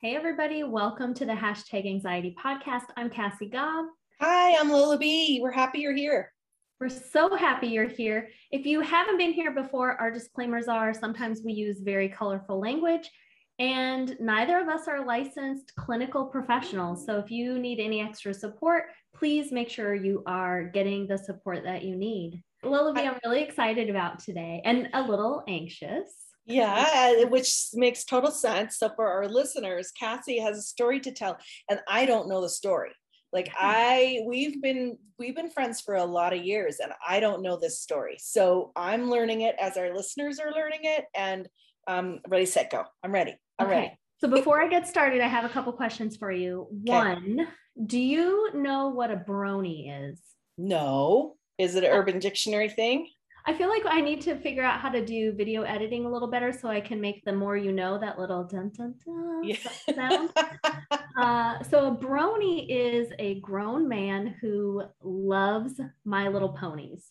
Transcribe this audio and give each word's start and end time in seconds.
Hey, 0.00 0.14
everybody. 0.14 0.62
Welcome 0.62 1.12
to 1.14 1.26
the 1.26 1.32
Hashtag 1.32 1.84
Anxiety 1.84 2.32
Podcast. 2.40 2.84
I'm 2.96 3.10
Cassie 3.10 3.50
Gaub. 3.50 3.86
Hi, 4.20 4.56
I'm 4.56 4.70
Lola 4.70 4.96
B. 4.96 5.40
We're 5.42 5.50
happy 5.50 5.80
you're 5.80 5.92
here. 5.92 6.32
We're 6.78 6.88
so 6.88 7.34
happy 7.34 7.66
you're 7.66 7.88
here. 7.88 8.28
If 8.52 8.64
you 8.64 8.80
haven't 8.80 9.18
been 9.18 9.32
here 9.32 9.50
before, 9.50 10.00
our 10.00 10.12
disclaimers 10.12 10.68
are 10.68 10.94
sometimes 10.94 11.40
we 11.44 11.52
use 11.52 11.80
very 11.80 12.08
colorful 12.08 12.60
language, 12.60 13.10
and 13.58 14.16
neither 14.20 14.60
of 14.60 14.68
us 14.68 14.86
are 14.86 15.04
licensed 15.04 15.74
clinical 15.74 16.26
professionals. 16.26 17.04
So 17.04 17.18
if 17.18 17.32
you 17.32 17.58
need 17.58 17.80
any 17.80 18.00
extra 18.00 18.32
support, 18.32 18.84
please 19.16 19.50
make 19.50 19.68
sure 19.68 19.96
you 19.96 20.22
are 20.26 20.62
getting 20.62 21.08
the 21.08 21.18
support 21.18 21.64
that 21.64 21.82
you 21.82 21.96
need. 21.96 22.40
Lola 22.62 22.94
B, 22.94 23.00
I'm 23.00 23.18
really 23.24 23.42
excited 23.42 23.90
about 23.90 24.20
today 24.20 24.62
and 24.64 24.90
a 24.92 25.02
little 25.02 25.42
anxious. 25.48 26.27
Yeah, 26.48 27.24
which 27.24 27.68
makes 27.74 28.04
total 28.04 28.30
sense. 28.30 28.78
So 28.78 28.90
for 28.96 29.06
our 29.06 29.28
listeners, 29.28 29.92
Cassie 29.92 30.38
has 30.38 30.58
a 30.58 30.62
story 30.62 31.00
to 31.00 31.12
tell, 31.12 31.38
and 31.70 31.80
I 31.86 32.06
don't 32.06 32.28
know 32.28 32.40
the 32.40 32.48
story. 32.48 32.92
Like 33.32 33.50
I, 33.58 34.20
we've 34.26 34.60
been 34.62 34.96
we've 35.18 35.36
been 35.36 35.50
friends 35.50 35.80
for 35.80 35.96
a 35.96 36.04
lot 36.04 36.32
of 36.32 36.42
years, 36.42 36.78
and 36.82 36.92
I 37.06 37.20
don't 37.20 37.42
know 37.42 37.58
this 37.58 37.80
story. 37.80 38.16
So 38.18 38.72
I'm 38.74 39.10
learning 39.10 39.42
it 39.42 39.56
as 39.60 39.76
our 39.76 39.94
listeners 39.94 40.40
are 40.40 40.52
learning 40.52 40.80
it, 40.84 41.04
and 41.14 41.46
um, 41.86 42.20
ready, 42.28 42.46
set, 42.46 42.70
go. 42.70 42.84
I'm 43.04 43.12
ready. 43.12 43.36
I'm 43.58 43.66
okay. 43.66 43.76
ready. 43.76 43.98
So 44.20 44.28
before 44.28 44.60
I 44.60 44.68
get 44.68 44.88
started, 44.88 45.20
I 45.20 45.28
have 45.28 45.44
a 45.44 45.48
couple 45.48 45.72
questions 45.72 46.16
for 46.16 46.32
you. 46.32 46.68
Okay. 46.88 46.92
One, 46.92 47.48
do 47.86 47.98
you 47.98 48.50
know 48.54 48.88
what 48.88 49.10
a 49.10 49.16
brony 49.16 50.10
is? 50.10 50.20
No. 50.56 51.36
Is 51.58 51.74
it 51.74 51.84
an 51.84 51.90
Urban 51.90 52.18
Dictionary 52.18 52.68
thing? 52.68 53.08
I 53.48 53.54
feel 53.54 53.70
like 53.70 53.84
I 53.86 54.02
need 54.02 54.20
to 54.22 54.36
figure 54.36 54.62
out 54.62 54.78
how 54.78 54.90
to 54.90 55.02
do 55.02 55.32
video 55.32 55.62
editing 55.62 56.04
a 56.04 56.10
little 56.10 56.28
better 56.28 56.52
so 56.52 56.68
I 56.68 56.82
can 56.82 57.00
make 57.00 57.24
the 57.24 57.32
more 57.32 57.56
you 57.56 57.72
know 57.72 57.96
that 57.96 58.18
little 58.18 58.44
dun 58.44 58.70
dun 58.76 58.94
dun 59.02 59.42
yeah. 59.42 59.56
sound. 59.94 60.30
uh, 61.16 61.62
so 61.62 61.86
a 61.86 61.96
brony 61.96 62.66
is 62.68 63.08
a 63.18 63.40
grown 63.40 63.88
man 63.88 64.36
who 64.42 64.82
loves 65.02 65.80
My 66.04 66.28
Little 66.28 66.50
Ponies. 66.50 67.08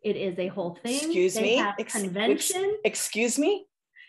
It 0.00 0.16
is 0.16 0.38
a 0.38 0.48
whole 0.48 0.78
thing. 0.82 0.96
Excuse 0.96 1.34
they 1.34 1.42
me. 1.42 1.56
Have 1.56 1.74
Ex- 1.78 1.92
convention. 1.92 2.78
Excuse 2.86 3.38
me. 3.38 3.66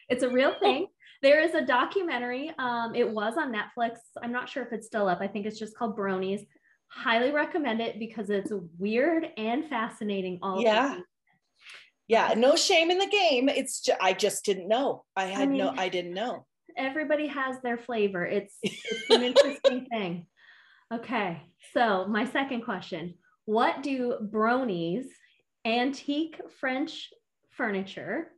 It's 0.07 0.23
a 0.23 0.29
real 0.29 0.55
thing. 0.61 0.87
there 1.21 1.41
is 1.41 1.55
a 1.55 1.65
documentary. 1.65 2.53
Um, 2.57 2.95
it 2.95 3.09
was 3.09 3.33
on 3.37 3.53
Netflix. 3.53 3.97
I'm 4.23 4.31
not 4.31 4.47
sure 4.47 4.63
if 4.63 4.71
it's 4.71 4.87
still 4.87 5.09
up. 5.09 5.19
I 5.19 5.27
think 5.27 5.45
it's 5.45 5.59
just 5.59 5.75
called 5.75 5.97
Bronies. 5.97 6.47
Highly 6.87 7.31
recommend 7.31 7.81
it 7.81 7.99
because 7.99 8.29
it's 8.29 8.53
weird 8.79 9.27
and 9.35 9.67
fascinating. 9.67 10.39
All 10.41 10.61
yeah 10.61 10.99
yeah 12.07 12.33
no 12.35 12.55
shame 12.55 12.91
in 12.91 12.99
the 12.99 13.07
game. 13.07 13.49
It's 13.49 13.81
just, 13.81 13.99
i 14.01 14.13
just 14.13 14.45
didn't 14.45 14.67
know. 14.67 15.03
I 15.15 15.25
had 15.25 15.43
I 15.43 15.45
mean, 15.47 15.57
no 15.57 15.73
i 15.75 15.89
didn't 15.89 16.13
know. 16.13 16.45
everybody 16.77 17.27
has 17.27 17.55
their 17.61 17.77
flavor. 17.77 18.25
It's 18.25 18.55
it's 18.63 19.09
an 19.09 19.23
interesting 19.23 19.85
thing. 19.85 20.27
Okay 20.93 21.41
so 21.73 22.07
my 22.07 22.25
second 22.25 22.61
question. 22.63 23.15
What 23.45 23.83
do 23.83 24.17
bronies 24.21 25.05
antique 25.65 26.39
french 26.59 27.09
furniture 27.51 28.31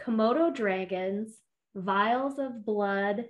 komodo 0.00 0.52
dragons 0.54 1.36
vials 1.74 2.38
of 2.38 2.64
blood 2.64 3.26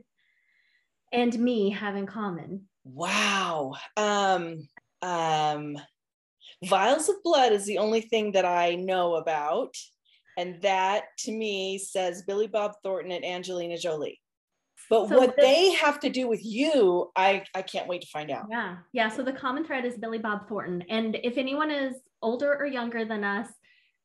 and 1.12 1.38
me 1.38 1.70
have 1.70 1.96
in 1.96 2.06
common? 2.06 2.68
Wow. 2.84 3.74
Um 3.96 4.68
um 5.02 5.76
Vials 6.64 7.08
of 7.08 7.16
Blood 7.22 7.52
is 7.52 7.66
the 7.66 7.78
only 7.78 8.00
thing 8.00 8.32
that 8.32 8.44
I 8.44 8.74
know 8.74 9.16
about. 9.16 9.74
And 10.38 10.60
that 10.62 11.04
to 11.20 11.32
me 11.32 11.78
says 11.78 12.22
Billy 12.26 12.46
Bob 12.46 12.72
Thornton 12.82 13.12
and 13.12 13.24
Angelina 13.24 13.78
Jolie. 13.78 14.20
But 14.90 15.08
so 15.08 15.16
what 15.16 15.36
the, 15.36 15.42
they 15.42 15.72
have 15.72 15.98
to 16.00 16.10
do 16.10 16.28
with 16.28 16.44
you, 16.44 17.10
I, 17.16 17.44
I 17.54 17.62
can't 17.62 17.88
wait 17.88 18.02
to 18.02 18.08
find 18.08 18.30
out. 18.30 18.46
Yeah. 18.50 18.76
Yeah. 18.92 19.08
So 19.08 19.22
the 19.22 19.32
common 19.32 19.64
thread 19.64 19.84
is 19.84 19.96
Billy 19.96 20.18
Bob 20.18 20.48
Thornton. 20.48 20.82
And 20.88 21.18
if 21.22 21.38
anyone 21.38 21.70
is 21.70 21.94
older 22.22 22.54
or 22.54 22.66
younger 22.66 23.04
than 23.04 23.24
us, 23.24 23.48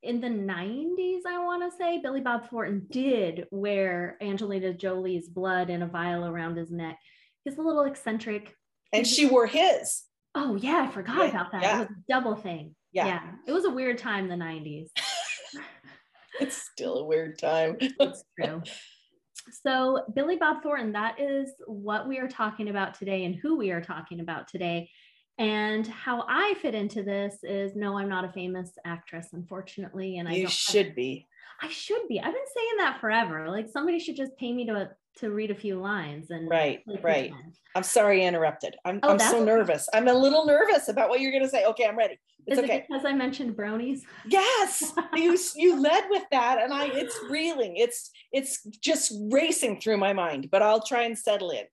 in 0.03 0.19
the 0.19 0.27
90s, 0.27 1.21
I 1.27 1.37
want 1.43 1.69
to 1.69 1.77
say, 1.77 1.99
Billy 2.01 2.21
Bob 2.21 2.49
Thornton 2.49 2.87
did 2.89 3.45
wear 3.51 4.17
Angelina 4.19 4.73
Jolie's 4.73 5.29
blood 5.29 5.69
in 5.69 5.83
a 5.83 5.87
vial 5.87 6.25
around 6.25 6.57
his 6.57 6.71
neck. 6.71 6.97
He's 7.43 7.57
a 7.57 7.61
little 7.61 7.83
eccentric. 7.83 8.55
And 8.91 9.05
she 9.05 9.27
wore 9.27 9.45
his. 9.45 10.01
Oh 10.35 10.55
yeah, 10.55 10.87
I 10.87 10.91
forgot 10.91 11.17
yeah, 11.17 11.29
about 11.29 11.51
that. 11.51 11.61
Yeah. 11.61 11.75
It 11.75 11.79
was 11.79 11.89
a 11.89 12.03
double 12.09 12.35
thing. 12.35 12.75
Yeah. 12.91 13.07
yeah. 13.07 13.21
It 13.47 13.51
was 13.51 13.65
a 13.65 13.69
weird 13.69 13.97
time, 13.97 14.27
the 14.27 14.35
90s. 14.35 14.87
it's 16.39 16.61
still 16.71 16.99
a 16.99 17.05
weird 17.05 17.37
time. 17.37 17.77
it's 17.81 18.23
true. 18.39 18.61
So, 19.65 20.03
Billy 20.13 20.37
Bob 20.37 20.61
Thornton, 20.61 20.91
that 20.93 21.19
is 21.19 21.51
what 21.65 22.07
we 22.07 22.19
are 22.19 22.27
talking 22.27 22.69
about 22.69 22.93
today 22.93 23.25
and 23.25 23.35
who 23.35 23.57
we 23.57 23.71
are 23.71 23.81
talking 23.81 24.19
about 24.19 24.47
today. 24.47 24.89
And 25.37 25.87
how 25.87 26.25
I 26.27 26.53
fit 26.61 26.75
into 26.75 27.01
this 27.01 27.37
is 27.43 27.75
no, 27.75 27.97
I'm 27.97 28.09
not 28.09 28.25
a 28.25 28.31
famous 28.31 28.71
actress, 28.85 29.29
unfortunately. 29.33 30.17
And 30.19 30.29
I 30.29 30.33
you 30.33 30.47
should 30.47 30.87
have, 30.87 30.95
be. 30.95 31.27
I 31.61 31.69
should 31.69 32.07
be. 32.07 32.19
I've 32.19 32.33
been 32.33 32.53
saying 32.55 32.77
that 32.77 32.99
forever. 32.99 33.49
Like 33.49 33.69
somebody 33.69 33.99
should 33.99 34.15
just 34.15 34.35
pay 34.37 34.53
me 34.53 34.65
to 34.67 34.89
to 35.17 35.29
read 35.29 35.51
a 35.51 35.55
few 35.55 35.79
lines 35.79 36.31
and 36.31 36.49
right 36.49 36.81
right. 37.03 37.33
I'm 37.75 37.83
sorry 37.83 38.23
i 38.23 38.27
interrupted. 38.27 38.75
I'm, 38.85 38.99
oh, 39.03 39.11
I'm 39.11 39.19
so 39.19 39.43
nervous. 39.43 39.87
I'm 39.93 40.07
a 40.07 40.13
little 40.13 40.45
nervous 40.45 40.87
about 40.87 41.09
what 41.09 41.19
you're 41.19 41.31
going 41.31 41.43
to 41.43 41.49
say. 41.49 41.65
Okay 41.65 41.85
i'm 41.85 41.97
ready. 41.97 42.19
It's 42.47 42.57
Is 42.57 42.63
okay. 42.63 42.77
it 42.77 42.85
because 42.87 43.05
i 43.05 43.13
mentioned 43.13 43.55
brownies 43.55 44.03
yes. 44.25 44.93
You 45.15 45.37
you 45.55 45.81
led 45.81 46.05
with 46.09 46.23
that 46.31 46.59
and 46.61 46.73
i 46.73 46.85
it's 46.85 47.17
reeling. 47.29 47.75
It's 47.77 48.09
it's 48.31 48.63
just 48.81 49.13
racing 49.29 49.81
through 49.81 49.97
my 49.97 50.13
mind 50.13 50.49
but 50.49 50.61
i'll 50.61 50.81
try 50.81 51.03
and 51.03 51.17
settle 51.17 51.51
in 51.51 51.65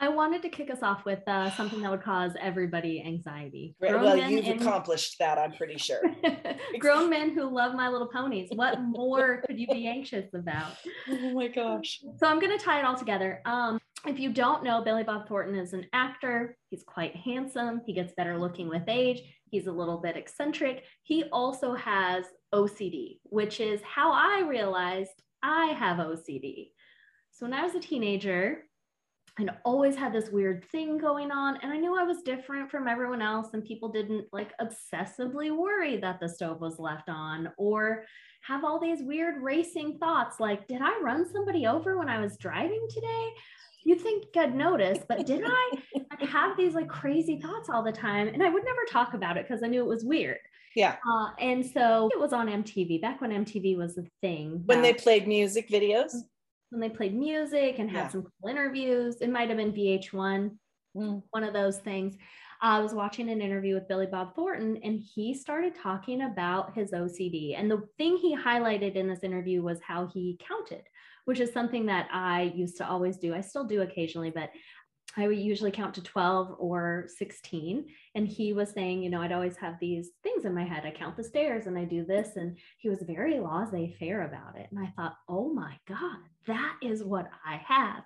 I 0.00 0.08
wanted 0.08 0.42
to 0.42 0.48
kick 0.48 0.70
us 0.70 0.82
off 0.82 1.04
with 1.04 1.26
uh, 1.26 1.50
something 1.50 1.82
that 1.82 1.90
would 1.90 2.02
cause 2.02 2.32
everybody 2.40 3.02
anxiety. 3.04 3.74
Grown 3.80 4.02
well, 4.02 4.16
you've 4.16 4.46
and... 4.46 4.60
accomplished 4.60 5.18
that, 5.18 5.38
I'm 5.38 5.52
pretty 5.52 5.76
sure. 5.76 6.00
Grown 6.78 7.10
men 7.10 7.30
who 7.30 7.52
love 7.52 7.74
My 7.74 7.88
Little 7.88 8.06
Ponies. 8.06 8.48
What 8.54 8.80
more 8.80 9.42
could 9.46 9.58
you 9.58 9.66
be 9.66 9.88
anxious 9.88 10.32
about? 10.34 10.72
Oh 11.08 11.32
my 11.32 11.48
gosh. 11.48 12.00
So 12.16 12.28
I'm 12.28 12.38
going 12.38 12.56
to 12.56 12.64
tie 12.64 12.78
it 12.78 12.84
all 12.84 12.96
together. 12.96 13.40
Um, 13.44 13.80
if 14.06 14.20
you 14.20 14.32
don't 14.32 14.62
know, 14.62 14.82
Billy 14.82 15.02
Bob 15.02 15.26
Thornton 15.26 15.56
is 15.56 15.72
an 15.72 15.86
actor. 15.92 16.56
He's 16.70 16.84
quite 16.84 17.16
handsome. 17.16 17.80
He 17.84 17.92
gets 17.92 18.12
better 18.16 18.38
looking 18.38 18.68
with 18.68 18.84
age. 18.86 19.22
He's 19.50 19.66
a 19.66 19.72
little 19.72 19.98
bit 19.98 20.16
eccentric. 20.16 20.84
He 21.02 21.24
also 21.32 21.74
has 21.74 22.24
OCD, 22.54 23.18
which 23.24 23.58
is 23.58 23.80
how 23.82 24.12
I 24.12 24.46
realized 24.48 25.22
I 25.42 25.66
have 25.66 25.96
OCD. 25.96 26.68
So 27.32 27.46
when 27.46 27.54
I 27.54 27.64
was 27.64 27.74
a 27.74 27.80
teenager, 27.80 28.64
and 29.38 29.50
always 29.64 29.96
had 29.96 30.12
this 30.12 30.30
weird 30.30 30.64
thing 30.70 30.98
going 30.98 31.30
on 31.30 31.58
and 31.62 31.72
i 31.72 31.76
knew 31.76 31.98
i 31.98 32.02
was 32.02 32.22
different 32.22 32.70
from 32.70 32.88
everyone 32.88 33.22
else 33.22 33.48
and 33.52 33.64
people 33.64 33.88
didn't 33.88 34.26
like 34.32 34.52
obsessively 34.60 35.54
worry 35.56 35.96
that 35.96 36.20
the 36.20 36.28
stove 36.28 36.60
was 36.60 36.78
left 36.78 37.08
on 37.08 37.50
or 37.56 38.04
have 38.42 38.64
all 38.64 38.78
these 38.78 39.02
weird 39.02 39.42
racing 39.42 39.98
thoughts 39.98 40.40
like 40.40 40.66
did 40.68 40.80
i 40.82 40.98
run 41.02 41.30
somebody 41.30 41.66
over 41.66 41.98
when 41.98 42.08
i 42.08 42.20
was 42.20 42.36
driving 42.36 42.86
today 42.90 43.28
you'd 43.84 44.00
think 44.00 44.24
i'd 44.36 44.54
notice 44.54 44.98
but 45.08 45.26
did 45.26 45.42
i 45.44 45.70
like, 45.94 46.28
have 46.28 46.56
these 46.56 46.74
like 46.74 46.88
crazy 46.88 47.40
thoughts 47.40 47.68
all 47.68 47.82
the 47.82 47.92
time 47.92 48.28
and 48.28 48.42
i 48.42 48.48
would 48.48 48.64
never 48.64 48.84
talk 48.90 49.14
about 49.14 49.36
it 49.36 49.46
because 49.46 49.62
i 49.62 49.66
knew 49.66 49.82
it 49.82 49.88
was 49.88 50.04
weird 50.04 50.38
yeah. 50.76 50.96
Uh, 51.10 51.30
and 51.40 51.64
so 51.64 52.08
it 52.12 52.20
was 52.20 52.32
on 52.32 52.46
MTV 52.46 53.00
back 53.00 53.20
when 53.20 53.30
MTV 53.30 53.76
was 53.76 53.98
a 53.98 54.04
thing. 54.20 54.62
When 54.66 54.80
they 54.80 54.92
played 54.92 55.26
music 55.26 55.68
videos 55.68 56.12
when 56.70 56.80
they 56.80 56.88
played 56.88 57.14
music 57.14 57.78
and 57.78 57.90
had 57.90 58.04
yeah. 58.04 58.08
some 58.08 58.22
cool 58.22 58.50
interviews. 58.50 59.16
It 59.20 59.30
might 59.30 59.48
have 59.48 59.58
been 59.58 59.72
VH1, 59.72 60.50
mm. 60.96 61.22
one 61.30 61.44
of 61.44 61.52
those 61.52 61.78
things. 61.78 62.16
I 62.60 62.80
was 62.80 62.92
watching 62.92 63.30
an 63.30 63.40
interview 63.40 63.74
with 63.74 63.88
Billy 63.88 64.06
Bob 64.06 64.34
Thornton 64.34 64.78
and 64.82 65.00
he 65.00 65.32
started 65.32 65.74
talking 65.80 66.22
about 66.22 66.74
his 66.74 66.90
OCD. 66.90 67.58
And 67.58 67.70
the 67.70 67.86
thing 67.98 68.16
he 68.16 68.36
highlighted 68.36 68.96
in 68.96 69.08
this 69.08 69.22
interview 69.22 69.62
was 69.62 69.80
how 69.80 70.08
he 70.08 70.38
counted, 70.40 70.82
which 71.24 71.38
is 71.38 71.52
something 71.52 71.86
that 71.86 72.08
I 72.12 72.52
used 72.56 72.76
to 72.78 72.88
always 72.88 73.16
do. 73.16 73.32
I 73.32 73.42
still 73.42 73.64
do 73.64 73.82
occasionally, 73.82 74.30
but 74.30 74.50
I 75.16 75.26
would 75.26 75.38
usually 75.38 75.70
count 75.70 75.94
to 75.94 76.02
12 76.02 76.56
or 76.58 77.08
16. 77.16 77.86
And 78.14 78.28
he 78.28 78.52
was 78.52 78.70
saying, 78.70 79.02
you 79.02 79.10
know, 79.10 79.22
I'd 79.22 79.32
always 79.32 79.56
have 79.56 79.74
these 79.80 80.10
things 80.22 80.44
in 80.44 80.54
my 80.54 80.64
head. 80.64 80.84
I 80.84 80.90
count 80.90 81.16
the 81.16 81.24
stairs 81.24 81.66
and 81.66 81.78
I 81.78 81.84
do 81.84 82.04
this. 82.04 82.36
And 82.36 82.56
he 82.76 82.88
was 82.88 83.02
very 83.02 83.40
laissez 83.40 83.96
faire 83.98 84.22
about 84.22 84.56
it. 84.58 84.68
And 84.70 84.78
I 84.78 84.92
thought, 84.96 85.16
oh 85.28 85.52
my 85.52 85.76
God, 85.88 86.18
that 86.46 86.76
is 86.82 87.02
what 87.02 87.28
I 87.44 87.60
have. 87.66 88.04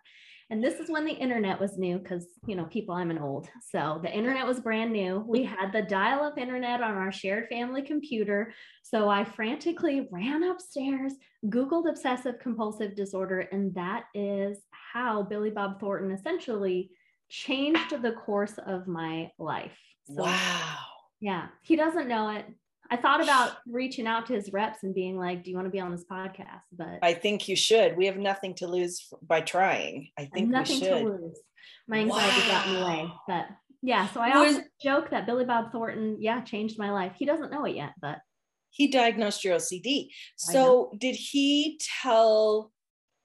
And 0.52 0.62
this 0.62 0.80
is 0.80 0.90
when 0.90 1.06
the 1.06 1.12
internet 1.12 1.58
was 1.58 1.78
new 1.78 1.98
because, 1.98 2.26
you 2.46 2.54
know, 2.54 2.64
people, 2.64 2.94
I'm 2.94 3.10
an 3.10 3.18
old. 3.18 3.48
So 3.70 4.00
the 4.02 4.12
internet 4.12 4.46
was 4.46 4.60
brand 4.60 4.92
new. 4.92 5.24
We 5.26 5.44
mm-hmm. 5.44 5.54
had 5.54 5.72
the 5.72 5.80
dial 5.80 6.24
up 6.24 6.36
internet 6.36 6.82
on 6.82 6.94
our 6.94 7.10
shared 7.10 7.48
family 7.48 7.80
computer. 7.80 8.52
So 8.82 9.08
I 9.08 9.24
frantically 9.24 10.08
ran 10.10 10.42
upstairs, 10.42 11.14
Googled 11.46 11.88
obsessive 11.88 12.38
compulsive 12.38 12.94
disorder, 12.94 13.40
and 13.50 13.74
that 13.76 14.04
is 14.12 14.58
how 14.92 15.22
Billy 15.22 15.50
Bob 15.50 15.80
Thornton 15.80 16.10
essentially 16.10 16.90
changed 17.28 18.02
the 18.02 18.12
course 18.12 18.54
of 18.66 18.86
my 18.86 19.30
life. 19.38 19.78
So, 20.04 20.22
wow. 20.22 20.76
Yeah. 21.20 21.46
He 21.62 21.76
doesn't 21.76 22.08
know 22.08 22.30
it. 22.30 22.46
I 22.90 22.96
thought 22.96 23.22
about 23.22 23.52
reaching 23.66 24.06
out 24.06 24.26
to 24.26 24.34
his 24.34 24.52
reps 24.52 24.82
and 24.82 24.94
being 24.94 25.16
like, 25.16 25.44
"Do 25.44 25.50
you 25.50 25.56
want 25.56 25.66
to 25.66 25.70
be 25.70 25.80
on 25.80 25.92
this 25.92 26.04
podcast?" 26.04 26.64
But 26.72 26.98
I 27.00 27.14
think 27.14 27.48
you 27.48 27.56
should. 27.56 27.96
We 27.96 28.04
have 28.04 28.18
nothing 28.18 28.54
to 28.56 28.66
lose 28.66 29.08
by 29.22 29.40
trying. 29.40 30.08
I 30.18 30.26
think 30.26 30.50
nothing 30.50 30.80
to 30.80 30.96
lose. 30.96 31.40
My 31.88 32.00
anxiety 32.00 32.40
wow. 32.40 32.48
got 32.48 32.66
in 32.66 32.74
the 32.74 32.86
way, 32.86 33.12
but 33.26 33.46
yeah. 33.80 34.08
So 34.08 34.20
I 34.20 34.38
Was, 34.38 34.56
also 34.56 34.66
joke 34.82 35.08
that 35.08 35.24
Billy 35.24 35.46
Bob 35.46 35.72
Thornton, 35.72 36.18
yeah, 36.20 36.42
changed 36.42 36.78
my 36.78 36.90
life. 36.90 37.12
He 37.16 37.24
doesn't 37.24 37.50
know 37.50 37.64
it 37.64 37.76
yet, 37.76 37.92
but 37.98 38.18
he 38.68 38.88
diagnosed 38.88 39.42
your 39.42 39.56
OCD. 39.56 40.08
So 40.36 40.92
did 40.98 41.14
he 41.14 41.80
tell? 42.02 42.72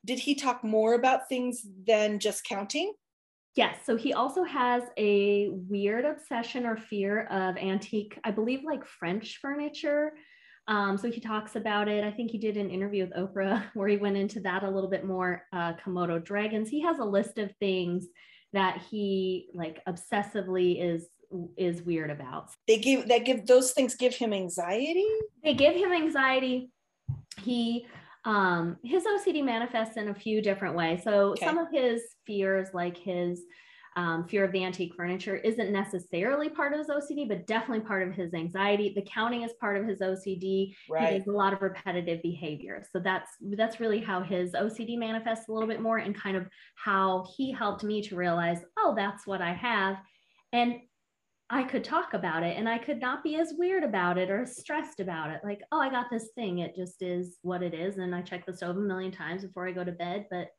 Did 0.08 0.20
he 0.20 0.36
talk 0.36 0.64
more 0.64 0.94
about 0.94 1.28
things 1.28 1.68
than 1.86 2.18
just 2.20 2.46
counting? 2.46 2.94
Yes. 3.56 3.80
So 3.86 3.98
he 3.98 4.14
also 4.14 4.44
has 4.44 4.84
a 4.98 5.50
weird 5.52 6.06
obsession 6.06 6.66
or 6.66 6.78
fear 6.78 7.26
of 7.26 7.58
antique, 7.58 8.18
I 8.24 8.32
believe, 8.32 8.64
like 8.64 8.86
French 8.86 9.40
furniture. 9.42 10.14
Um, 10.70 10.98
so 10.98 11.12
he 11.12 11.20
talks 11.20 11.58
about 11.58 11.90
it. 11.90 12.04
I 12.06 12.12
think 12.12 12.32
he 12.32 12.38
did 12.38 12.56
an 12.56 12.70
interview 12.70 13.06
with 13.06 13.16
Oprah 13.16 13.64
where 13.74 13.90
he 13.90 13.98
went 13.98 14.16
into 14.16 14.40
that 14.42 14.64
a 14.64 14.70
little 14.70 14.90
bit 14.90 15.06
more. 15.06 15.44
Uh, 15.52 15.74
Komodo 15.74 16.24
dragons. 16.24 16.70
He 16.70 16.82
has 16.82 17.00
a 17.00 17.06
list 17.06 17.38
of 17.38 17.52
things 17.60 18.08
that 18.54 18.82
he 18.90 19.50
like 19.54 19.82
obsessively 19.90 20.82
is 20.82 21.08
is 21.58 21.82
weird 21.82 22.10
about. 22.10 22.52
They 22.66 22.78
give 22.78 23.10
that 23.10 23.26
give 23.26 23.46
those 23.46 23.72
things 23.74 23.96
give 23.96 24.16
him 24.16 24.32
anxiety. 24.32 25.08
They 25.44 25.54
give 25.54 25.76
him 25.76 25.92
anxiety. 25.92 26.72
He 27.42 27.88
um, 28.28 28.76
his 28.84 29.06
OCD 29.06 29.44
manifests 29.44 29.96
in 29.96 30.10
a 30.10 30.14
few 30.14 30.42
different 30.42 30.76
ways. 30.76 31.02
So 31.04 31.32
okay. 31.32 31.46
some 31.46 31.58
of 31.58 31.70
his 31.72 32.02
fears, 32.26 32.68
like 32.74 32.98
his 32.98 33.42
um, 33.96 34.28
fear 34.28 34.44
of 34.44 34.52
the 34.52 34.66
antique 34.66 34.94
furniture, 34.98 35.38
isn't 35.38 35.72
necessarily 35.72 36.50
part 36.50 36.74
of 36.74 36.80
his 36.80 36.90
OCD, 36.90 37.26
but 37.30 37.48
definitely 37.48 37.86
part 37.86 38.06
of 38.06 38.14
his 38.14 38.34
anxiety. 38.34 38.92
The 38.94 39.02
counting 39.04 39.44
is 39.44 39.54
part 39.62 39.78
of 39.78 39.88
his 39.88 40.02
OCD. 40.02 40.76
Right. 40.90 41.14
He 41.14 41.20
does 41.20 41.28
a 41.28 41.32
lot 41.32 41.54
of 41.54 41.62
repetitive 41.62 42.22
behavior. 42.22 42.84
So 42.92 43.00
that's 43.00 43.32
that's 43.56 43.80
really 43.80 44.02
how 44.02 44.22
his 44.22 44.52
OCD 44.52 45.00
manifests 45.00 45.48
a 45.48 45.54
little 45.54 45.70
bit 45.70 45.82
more, 45.82 46.00
and 46.00 46.14
kind 46.14 46.36
of 46.36 46.48
how 46.76 47.26
he 47.38 47.54
helped 47.54 47.86
me 47.86 48.02
to 48.04 48.18
realize, 48.18 48.60
oh, 48.78 48.94
that's 48.96 49.26
what 49.26 49.42
I 49.42 49.54
have. 49.54 49.96
And 50.52 50.82
I 51.50 51.64
could 51.64 51.84
talk 51.84 52.14
about 52.14 52.44
it 52.44 52.58
and 52.58 52.68
I 52.68 52.78
could 52.78 53.00
not 53.00 53.24
be 53.24 53.36
as 53.36 53.54
weird 53.58 53.84
about 53.84 54.18
it 54.18 54.30
or 54.30 54.46
stressed 54.46 55.00
about 55.00 55.30
it. 55.30 55.40
Like, 55.44 55.62
oh, 55.72 55.80
I 55.80 55.90
got 55.90 56.08
this 56.12 56.30
thing. 56.36 56.60
It 56.60 56.76
just 56.76 57.02
is 57.02 57.38
what 57.42 57.64
it 57.64 57.74
is. 57.74 57.98
And 57.98 58.14
I 58.14 58.22
check 58.22 58.46
the 58.46 58.54
stove 58.54 58.76
a 58.76 58.82
million 58.82 59.12
times 59.12 59.46
before 59.46 59.68
I 59.68 59.72
go 59.72 59.86
to 59.86 59.92
bed. 59.94 60.26
But 60.30 60.50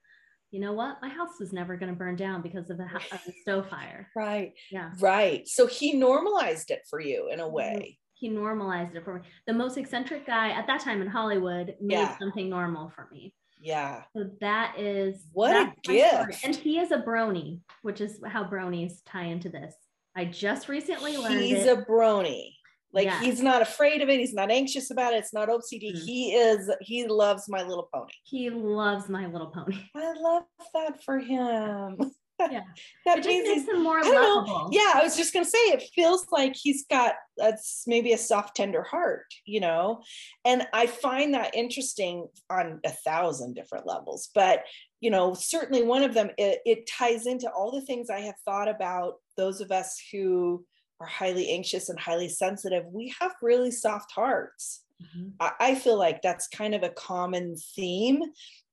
you 0.50 0.60
know 0.60 0.72
what? 0.72 0.96
My 1.02 1.10
house 1.10 1.40
is 1.40 1.52
never 1.52 1.76
going 1.76 1.92
to 1.92 1.98
burn 1.98 2.16
down 2.16 2.40
because 2.40 2.70
of 2.70 2.80
a, 2.80 2.88
of 3.12 3.20
a 3.28 3.32
stove 3.42 3.68
fire. 3.68 4.08
Right. 4.16 4.54
Yeah. 4.70 4.92
Right. 4.98 5.46
So 5.46 5.66
he 5.66 5.92
normalized 5.92 6.70
it 6.70 6.82
for 6.88 7.00
you 7.00 7.28
in 7.30 7.40
a 7.40 7.48
way. 7.48 7.98
He 8.14 8.28
normalized 8.28 8.96
it 8.96 9.04
for 9.04 9.14
me. 9.14 9.20
The 9.46 9.52
most 9.52 9.76
eccentric 9.76 10.26
guy 10.26 10.50
at 10.50 10.66
that 10.68 10.80
time 10.80 11.02
in 11.02 11.08
Hollywood 11.08 11.76
made 11.82 11.96
yeah. 11.96 12.18
something 12.18 12.48
normal 12.48 12.90
for 12.94 13.08
me. 13.12 13.34
Yeah. 13.60 14.04
So 14.16 14.30
that 14.40 14.78
is 14.78 15.26
what 15.32 15.54
a 15.54 15.72
gift. 15.82 16.44
And 16.44 16.56
he 16.56 16.78
is 16.78 16.92
a 16.92 16.98
brony, 16.98 17.60
which 17.82 18.00
is 18.00 18.20
how 18.26 18.44
bronies 18.44 19.02
tie 19.04 19.24
into 19.24 19.50
this. 19.50 19.74
I 20.18 20.24
just 20.24 20.68
recently 20.68 21.16
learned 21.16 21.40
he's 21.42 21.64
it. 21.64 21.78
a 21.78 21.82
brony. 21.82 22.54
Like 22.92 23.04
yes. 23.04 23.22
he's 23.22 23.40
not 23.40 23.62
afraid 23.62 24.02
of 24.02 24.08
it. 24.08 24.18
He's 24.18 24.34
not 24.34 24.50
anxious 24.50 24.90
about 24.90 25.12
it. 25.12 25.18
It's 25.18 25.32
not 25.32 25.48
OCD. 25.48 25.92
Mm-hmm. 25.92 26.04
He 26.04 26.32
is. 26.34 26.68
He 26.80 27.06
loves 27.06 27.48
My 27.48 27.62
Little 27.62 27.88
Pony. 27.94 28.10
He 28.24 28.50
loves 28.50 29.08
My 29.08 29.28
Little 29.28 29.46
Pony. 29.46 29.78
I 29.94 30.14
love 30.14 30.42
that 30.74 31.04
for 31.04 31.20
him. 31.20 31.98
Yeah, 32.38 32.62
that 33.06 33.18
it 33.18 33.24
just 33.24 33.46
makes 33.46 33.68
him 33.68 33.82
more 33.82 34.02
lovable. 34.02 34.68
Yeah, 34.72 34.92
I 34.94 35.02
was 35.02 35.16
just 35.16 35.32
gonna 35.32 35.44
say 35.44 35.58
it 35.58 35.90
feels 35.94 36.26
like 36.30 36.54
he's 36.54 36.84
got 36.86 37.14
that's 37.36 37.84
maybe 37.86 38.12
a 38.12 38.18
soft, 38.18 38.56
tender 38.56 38.82
heart, 38.82 39.26
you 39.44 39.60
know. 39.60 40.02
And 40.44 40.66
I 40.72 40.86
find 40.86 41.34
that 41.34 41.54
interesting 41.54 42.28
on 42.50 42.80
a 42.84 42.90
thousand 42.90 43.54
different 43.54 43.86
levels. 43.86 44.30
But 44.34 44.64
you 45.00 45.10
know, 45.10 45.34
certainly 45.34 45.82
one 45.82 46.02
of 46.02 46.14
them 46.14 46.30
it, 46.38 46.60
it 46.64 46.88
ties 46.88 47.26
into 47.26 47.50
all 47.50 47.70
the 47.70 47.86
things 47.86 48.10
I 48.10 48.20
have 48.20 48.36
thought 48.44 48.68
about 48.68 49.14
those 49.36 49.60
of 49.60 49.70
us 49.70 50.00
who 50.12 50.64
are 51.00 51.06
highly 51.06 51.50
anxious 51.50 51.88
and 51.88 51.98
highly 51.98 52.28
sensitive, 52.28 52.84
we 52.92 53.14
have 53.20 53.32
really 53.40 53.70
soft 53.70 54.12
hearts. 54.12 54.82
Mm-hmm. 55.02 55.28
I, 55.40 55.52
I 55.60 55.74
feel 55.74 55.98
like 55.98 56.22
that's 56.22 56.48
kind 56.48 56.74
of 56.74 56.82
a 56.82 56.90
common 56.90 57.56
theme. 57.56 58.22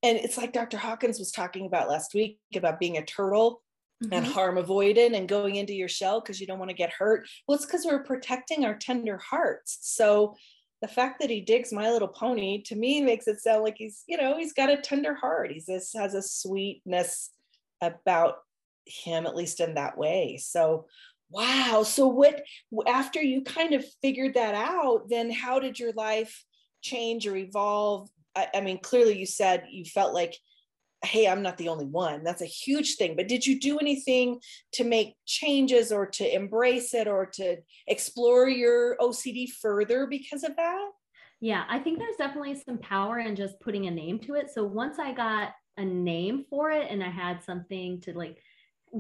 And 0.04 0.18
it's 0.18 0.38
like 0.38 0.54
Dr. 0.54 0.78
Hawkins 0.78 1.20
was 1.20 1.32
talking 1.32 1.66
about 1.66 1.90
last 1.90 2.14
week 2.14 2.40
about 2.56 2.80
being 2.80 2.98
a 2.98 3.06
turtle 3.06 3.62
mm-hmm. 4.04 4.14
and 4.14 4.26
harm 4.26 4.58
avoidant 4.58 5.16
and 5.16 5.28
going 5.28 5.56
into 5.56 5.74
your 5.74 5.90
shell 5.90 6.22
because 6.22 6.40
you 6.40 6.48
don't 6.48 6.60
want 6.60 6.70
to 6.70 6.76
get 6.76 6.94
hurt. 6.94 7.28
Well, 7.48 7.56
it's 7.56 7.66
because 7.66 7.86
we're 7.86 8.04
protecting 8.04 8.66
our 8.66 8.76
tender 8.76 9.18
hearts. 9.18 9.80
So 9.82 10.36
the 10.82 10.88
fact 10.88 11.20
that 11.22 11.30
he 11.30 11.42
digs 11.42 11.72
My 11.72 11.90
Little 11.92 12.08
Pony 12.08 12.62
to 12.64 12.76
me 12.76 13.02
makes 13.02 13.28
it 13.28 13.42
sound 13.42 13.64
like 13.64 13.76
he's, 13.78 14.04
you 14.08 14.18
know, 14.18 14.38
he's 14.38 14.54
got 14.54 14.70
a 14.70 14.78
tender 14.78 15.16
heart. 15.16 15.52
He's 15.52 15.66
this 15.66 15.94
has 15.94 16.14
a 16.14 16.22
sweetness 16.22 17.32
about 17.82 18.36
him, 18.86 19.26
at 19.26 19.36
least 19.36 19.60
in 19.60 19.76
that 19.76 19.98
way. 19.98 20.38
So, 20.38 20.86
wow. 21.30 21.84
So, 21.84 22.08
what 22.08 22.44
after 22.88 23.22
you 23.22 23.42
kind 23.42 23.74
of 23.74 23.86
figured 24.02 24.36
that 24.36 24.56
out, 24.56 25.10
then 25.10 25.32
how 25.32 25.60
did 25.60 25.80
your 25.80 25.94
life 25.94 26.44
change 26.82 27.28
or 27.28 27.36
evolve? 27.36 28.10
I, 28.36 28.48
I 28.56 28.62
mean, 28.62 28.80
clearly 28.80 29.18
you 29.18 29.26
said 29.26 29.66
you 29.70 29.86
felt 29.86 30.14
like, 30.14 30.36
hey, 31.04 31.28
I'm 31.28 31.42
not 31.42 31.58
the 31.58 31.70
only 31.70 31.86
one. 31.86 32.24
That's 32.24 32.42
a 32.42 32.46
huge 32.46 32.96
thing. 32.96 33.16
But 33.16 33.28
did 33.28 33.46
you 33.46 33.60
do 33.60 33.78
anything 33.80 34.40
to 34.74 34.84
make 34.84 35.16
changes 35.26 35.92
or 35.92 36.08
to 36.08 36.36
embrace 36.36 36.94
it 36.94 37.08
or 37.08 37.26
to 37.34 37.58
explore 37.88 38.50
your 38.50 38.98
OCD 38.98 39.50
further 39.50 40.08
because 40.08 40.44
of 40.44 40.56
that? 40.56 40.90
Yeah, 41.42 41.64
I 41.70 41.80
think 41.80 42.00
there's 42.00 42.16
definitely 42.16 42.56
some 42.56 42.78
power 42.80 43.20
in 43.20 43.36
just 43.36 43.60
putting 43.60 43.88
a 43.88 43.92
name 43.92 44.20
to 44.20 44.36
it. 44.36 44.50
So 44.52 44.64
once 44.64 45.00
I 45.00 45.14
got 45.14 45.52
a 45.78 45.86
name 45.86 46.46
for 46.50 46.72
it 46.72 46.88
and 46.90 47.04
I 47.04 47.10
had 47.10 47.44
something 47.44 48.00
to 48.02 48.18
like 48.18 48.38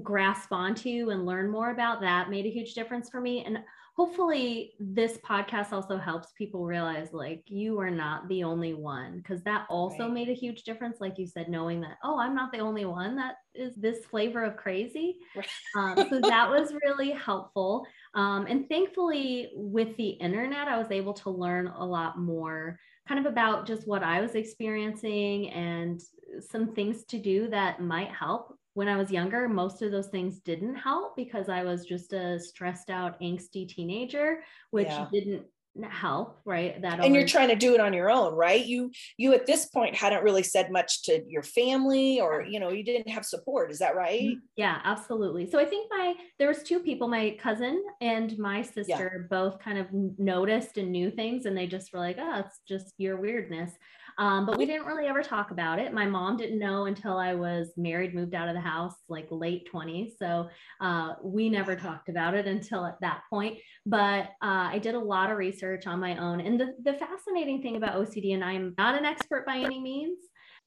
grasp 0.04 0.52
onto 0.52 1.10
and 1.10 1.26
learn 1.26 1.50
more 1.50 1.72
about 1.72 2.02
that 2.02 2.30
made 2.30 2.46
a 2.46 2.52
huge 2.52 2.74
difference 2.74 3.10
for 3.10 3.22
me. 3.22 3.44
And 3.46 3.60
hopefully 3.96 4.74
this 4.78 5.18
podcast 5.20 5.72
also 5.72 5.98
helps 5.98 6.34
people 6.38 6.66
realize 6.66 7.14
like 7.14 7.44
you 7.48 7.80
are 7.80 7.90
not 7.90 8.28
the 8.28 8.44
only 8.44 8.74
one 8.74 9.18
because 9.18 9.42
that 9.44 9.66
also 9.70 10.04
right. 10.04 10.12
made 10.12 10.30
a 10.30 10.34
huge 10.34 10.64
difference 10.64 10.98
like 11.00 11.18
you 11.18 11.26
said 11.26 11.48
knowing 11.48 11.80
that 11.80 11.98
oh 12.04 12.20
i'm 12.20 12.36
not 12.36 12.52
the 12.52 12.60
only 12.60 12.84
one 12.84 13.16
that 13.16 13.36
is 13.54 13.74
this 13.76 14.06
flavor 14.06 14.44
of 14.44 14.58
crazy. 14.58 15.18
Um, 15.78 15.96
so 16.10 16.22
that 16.22 16.50
was 16.50 16.74
really 16.86 17.12
helpful. 17.12 17.86
Um, 18.14 18.46
and 18.48 18.68
thankfully 18.70 19.52
with 19.56 19.96
the 19.98 20.10
internet 20.10 20.68
i 20.68 20.78
was 20.78 20.92
able 20.92 21.14
to 21.14 21.30
learn 21.30 21.68
a 21.68 21.86
lot 21.86 22.18
more 22.18 22.80
kind 23.08 23.20
of 23.20 23.32
about 23.32 23.68
just 23.68 23.88
what 23.88 24.04
i 24.04 24.22
was 24.22 24.36
experiencing 24.36 25.50
and 25.52 26.02
some 26.50 26.74
things 26.74 27.04
to 27.06 27.18
do 27.18 27.50
that 27.50 27.82
might 27.82 28.10
help 28.10 28.58
when 28.76 28.90
I 28.90 28.98
was 28.98 29.10
younger, 29.10 29.48
most 29.48 29.82
of 29.82 29.92
those 29.92 30.08
things 30.08 30.40
didn't 30.40 30.76
help 30.76 31.16
because 31.16 31.48
I 31.48 31.64
was 31.64 31.86
just 31.86 32.12
a 32.12 32.38
stressed 32.38 32.90
out, 32.90 33.20
angsty 33.22 33.68
teenager, 33.68 34.44
which 34.70 34.88
yeah. 34.88 35.08
didn't 35.12 35.46
help 35.90 36.40
right 36.46 36.82
that 36.82 37.04
and 37.04 37.14
you're 37.14 37.28
trying 37.28 37.50
to 37.50 37.56
do 37.56 37.74
it 37.74 37.82
on 37.82 37.92
your 37.92 38.10
own 38.10 38.34
right 38.34 38.66
you 38.66 38.90
you 39.18 39.34
at 39.34 39.46
this 39.46 39.66
point 39.66 39.94
hadn't 39.94 40.24
really 40.24 40.42
said 40.42 40.72
much 40.72 41.04
to 41.04 41.22
your 41.28 41.44
family 41.44 42.22
or 42.22 42.44
you 42.44 42.62
know 42.62 42.70
you 42.70 42.82
didn't 42.82 43.10
have 43.10 43.26
support 43.26 43.70
is 43.70 43.80
that 43.80 43.94
right 43.94 44.22
mm-hmm. 44.22 44.40
yeah 44.56 44.80
absolutely 44.86 45.50
so 45.50 45.60
i 45.60 45.66
think 45.66 45.92
my 45.92 46.14
there 46.40 46.48
was 46.48 46.64
two 46.64 46.80
people 46.80 47.10
my 47.10 47.36
cousin 47.42 47.84
and 48.00 48.38
my 48.38 48.62
sister 48.62 49.20
yeah. 49.20 49.28
both 49.30 49.60
kind 49.60 49.78
of 49.78 49.88
noticed 49.92 50.78
and 50.78 50.94
knew 50.94 51.12
things 51.12 51.46
and 51.46 51.58
they 51.58 51.68
just 51.68 51.92
were 51.92 52.00
like 52.00 52.16
oh 52.18 52.40
it's 52.40 52.62
just 52.66 52.94
your 52.98 53.18
weirdness 53.18 53.72
um, 54.18 54.46
but 54.46 54.58
we 54.58 54.66
didn't 54.66 54.86
really 54.86 55.08
ever 55.08 55.22
talk 55.22 55.52
about 55.52 55.80
it. 55.80 55.94
My 55.94 56.06
mom 56.06 56.38
didn't 56.38 56.60
know 56.60 56.86
until 56.86 57.18
I 57.18 57.34
was 57.34 57.72
married, 57.76 58.16
moved 58.16 58.34
out 58.34 58.48
of 58.48 58.54
the 58.54 58.62
house, 58.62 58.96
like 59.10 59.28
late 59.30 59.68
20s. 59.72 60.12
So 60.18 60.50
uh, 60.80 61.16
we 61.24 61.50
never 61.50 61.76
talked 61.76 62.10
about 62.10 62.34
it 62.34 62.48
until 62.48 62.86
at 62.86 63.00
that 63.02 63.22
point. 63.30 63.58
But 63.86 64.26
uh, 64.42 64.70
I 64.72 64.80
did 64.80 64.96
a 64.96 65.00
lot 65.00 65.32
of 65.32 65.38
research 65.38 65.86
on 65.86 66.00
my 66.00 66.18
own. 66.18 66.40
And 66.40 66.60
the, 66.60 66.76
the 66.84 66.94
fascinating 66.94 67.62
thing 67.62 67.76
about 67.76 67.96
OCD, 67.96 68.34
and 68.34 68.44
I'm 68.44 68.74
not 68.78 68.98
an 68.98 69.06
expert 69.06 69.46
by 69.46 69.58
any 69.58 69.80
means, 69.80 70.20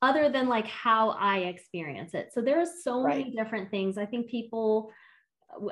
other 0.03 0.29
than 0.29 0.49
like 0.49 0.67
how 0.67 1.11
I 1.11 1.39
experience 1.39 2.15
it. 2.15 2.31
So 2.33 2.41
there 2.41 2.61
are 2.61 2.67
so 2.83 3.03
right. 3.03 3.19
many 3.19 3.31
different 3.31 3.71
things. 3.71 3.99
I 3.99 4.07
think 4.07 4.29
people 4.29 4.93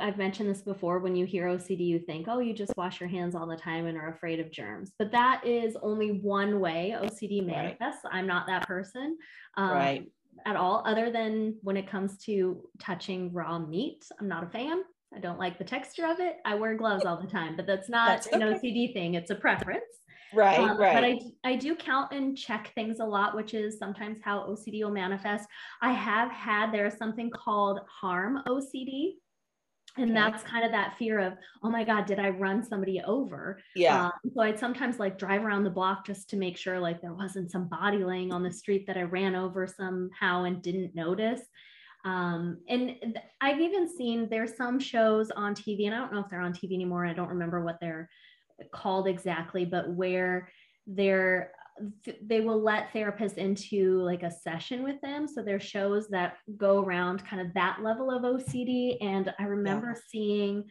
I've 0.01 0.17
mentioned 0.17 0.49
this 0.49 0.63
before. 0.63 0.99
When 0.99 1.15
you 1.15 1.27
hear 1.27 1.47
OCD, 1.47 1.87
you 1.87 1.99
think, 1.99 2.27
oh, 2.29 2.39
you 2.39 2.55
just 2.55 2.77
wash 2.77 3.01
your 3.01 3.09
hands 3.09 3.35
all 3.35 3.47
the 3.47 3.57
time 3.57 3.87
and 3.87 3.97
are 3.97 4.09
afraid 4.09 4.41
of 4.41 4.51
germs. 4.51 4.93
But 4.99 5.13
that 5.13 5.47
is 5.47 5.77
only 5.83 6.21
one 6.21 6.61
way 6.61 6.95
OCD 6.99 7.45
manifests. 7.45 8.05
Right. 8.05 8.15
I'm 8.15 8.27
not 8.27 8.47
that 8.47 8.67
person. 8.67 9.17
Um, 9.57 9.71
right. 9.71 10.11
At 10.45 10.57
all, 10.57 10.83
other 10.87 11.11
than 11.11 11.57
when 11.63 11.77
it 11.77 11.89
comes 11.89 12.19
to 12.25 12.69
touching 12.79 13.33
raw 13.33 13.59
meat. 13.59 14.05
I'm 14.21 14.29
not 14.29 14.45
a 14.45 14.49
fan. 14.49 14.83
I 15.15 15.21
don't 15.21 15.39
like 15.39 15.59
the 15.59 15.65
texture 15.65 16.07
of 16.07 16.21
it. 16.21 16.37
I 16.45 16.55
wear 16.55 16.75
gloves 16.75 17.05
all 17.05 17.21
the 17.21 17.27
time, 17.27 17.57
but 17.57 17.67
that's 17.67 17.89
not 17.89 18.09
that's 18.09 18.27
okay. 18.27 18.37
an 18.37 18.43
OCD 18.43 18.93
thing. 18.93 19.15
It's 19.15 19.31
a 19.31 19.35
preference. 19.35 19.85
Right, 20.35 20.59
um, 20.59 20.77
right. 20.77 20.95
But 20.95 21.05
I, 21.49 21.53
I 21.53 21.57
do 21.57 21.75
count 21.75 22.13
and 22.13 22.37
check 22.37 22.73
things 22.75 22.99
a 23.01 23.05
lot, 23.05 23.35
which 23.35 23.55
is 23.55 23.79
sometimes 23.79 24.19
how 24.23 24.41
OCD 24.41 24.83
will 24.83 24.91
manifest. 24.91 25.49
I 25.81 25.93
have 25.93 26.31
had, 26.31 26.73
there 26.73 26.87
is 26.87 26.99
something 26.99 27.31
called 27.31 27.81
harm 27.89 28.43
OCD 28.47 29.15
and 29.97 30.11
okay. 30.11 30.15
that's 30.15 30.43
kind 30.43 30.65
of 30.65 30.73
that 30.73 30.97
fear 30.99 31.19
of 31.19 31.35
oh 31.63 31.71
my 31.71 31.85
god 31.85 32.07
did 32.07 32.19
i 32.19 32.29
run 32.29 32.63
somebody 32.63 33.01
over? 33.07 33.61
Yeah. 33.75 34.07
Um, 34.07 34.13
so 34.35 34.43
i'd 34.43 34.59
sometimes 34.59 34.99
like 34.99 35.19
drive 35.19 35.45
around 35.45 35.65
the 35.65 35.71
block 35.71 36.07
just 36.07 36.29
to 36.31 36.37
make 36.37 36.57
sure 36.57 36.79
like 36.79 37.01
there 37.01 37.15
wasn't 37.15 37.51
some 37.51 37.69
body 37.69 38.05
laying 38.05 38.33
on 38.33 38.43
the 38.43 38.53
street 38.53 38.87
that 38.87 38.97
i 38.97 39.03
ran 39.03 39.35
over 39.35 39.67
somehow 39.67 40.45
and 40.45 40.63
didn't 40.63 40.95
notice. 40.95 41.41
Um, 42.05 42.59
and 42.69 43.19
i've 43.41 43.61
even 43.61 43.89
seen 43.89 44.29
there's 44.29 44.57
some 44.57 44.79
shows 44.79 45.33
on 45.33 45.55
tv 45.55 45.87
and 45.87 45.95
i 45.95 45.99
don't 45.99 46.13
know 46.13 46.21
if 46.21 46.29
they're 46.31 46.41
on 46.41 46.53
tv 46.53 46.75
anymore 46.75 47.05
i 47.05 47.13
don't 47.13 47.31
remember 47.31 47.65
what 47.65 47.81
they're 47.81 48.09
called 48.73 49.09
exactly 49.09 49.65
but 49.65 49.91
where 49.91 50.49
they're 50.87 51.51
they 52.23 52.41
will 52.41 52.61
let 52.61 52.93
therapists 52.93 53.39
into 53.39 54.01
like 54.03 54.23
a 54.23 54.31
session 54.31 54.83
with 54.83 55.01
them. 55.01 55.29
So 55.29 55.43
there's 55.43 55.63
shows 55.63 56.09
that 56.09 56.39
go 56.57 56.83
around 56.83 57.27
kind 57.27 57.47
of 57.47 57.53
that 57.55 57.79
level 57.83 58.11
of 58.11 58.23
OCD. 58.23 58.97
And 59.01 59.33
I 59.39 59.45
remember 59.45 59.95
yeah. 59.95 60.03
seeing 60.09 60.65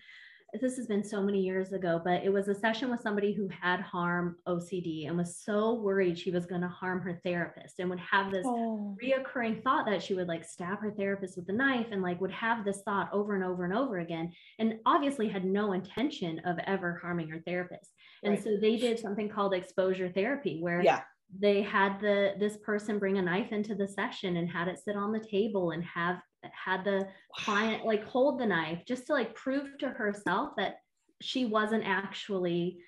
this 0.61 0.75
has 0.77 0.87
been 0.87 1.03
so 1.03 1.21
many 1.21 1.39
years 1.39 1.71
ago, 1.71 2.01
but 2.03 2.23
it 2.23 2.31
was 2.31 2.47
a 2.47 2.55
session 2.55 2.89
with 2.89 3.01
somebody 3.01 3.33
who 3.33 3.47
had 3.61 3.79
harm 3.79 4.37
OCD 4.47 5.07
and 5.07 5.17
was 5.17 5.37
so 5.37 5.73
worried 5.73 6.17
she 6.17 6.31
was 6.31 6.45
going 6.45 6.61
to 6.61 6.67
harm 6.67 7.01
her 7.01 7.19
therapist 7.23 7.79
and 7.79 7.89
would 7.89 7.99
have 7.99 8.31
this 8.31 8.45
oh. 8.45 8.95
reoccurring 9.03 9.63
thought 9.63 9.85
that 9.85 10.03
she 10.03 10.13
would 10.13 10.27
like 10.27 10.43
stab 10.43 10.79
her 10.79 10.91
therapist 10.91 11.37
with 11.37 11.49
a 11.49 11.53
knife 11.53 11.87
and 11.91 12.01
like 12.01 12.19
would 12.21 12.31
have 12.31 12.63
this 12.63 12.81
thought 12.83 13.09
over 13.11 13.35
and 13.35 13.43
over 13.43 13.65
and 13.65 13.73
over 13.73 13.99
again. 13.99 14.31
And 14.59 14.75
obviously 14.85 15.27
had 15.27 15.45
no 15.45 15.73
intention 15.73 16.39
of 16.45 16.57
ever 16.65 16.99
harming 17.01 17.29
her 17.29 17.41
therapist. 17.45 17.91
And 18.23 18.33
right. 18.33 18.43
so 18.43 18.57
they 18.59 18.77
did 18.77 18.99
something 18.99 19.29
called 19.29 19.53
exposure 19.53 20.09
therapy 20.09 20.59
where 20.61 20.81
yeah 20.81 21.01
they 21.39 21.61
had 21.61 21.99
the 21.99 22.33
this 22.39 22.57
person 22.57 22.99
bring 22.99 23.17
a 23.17 23.21
knife 23.21 23.51
into 23.51 23.75
the 23.75 23.87
session 23.87 24.37
and 24.37 24.49
had 24.49 24.67
it 24.67 24.79
sit 24.79 24.95
on 24.95 25.11
the 25.11 25.19
table 25.19 25.71
and 25.71 25.83
have 25.83 26.17
had 26.63 26.83
the 26.83 27.07
client 27.35 27.85
like 27.85 28.03
hold 28.05 28.39
the 28.39 28.45
knife 28.45 28.81
just 28.87 29.07
to 29.07 29.13
like 29.13 29.35
prove 29.35 29.77
to 29.79 29.89
herself 29.89 30.51
that 30.57 30.77
she 31.21 31.45
wasn't 31.45 31.83
actually 31.85 32.79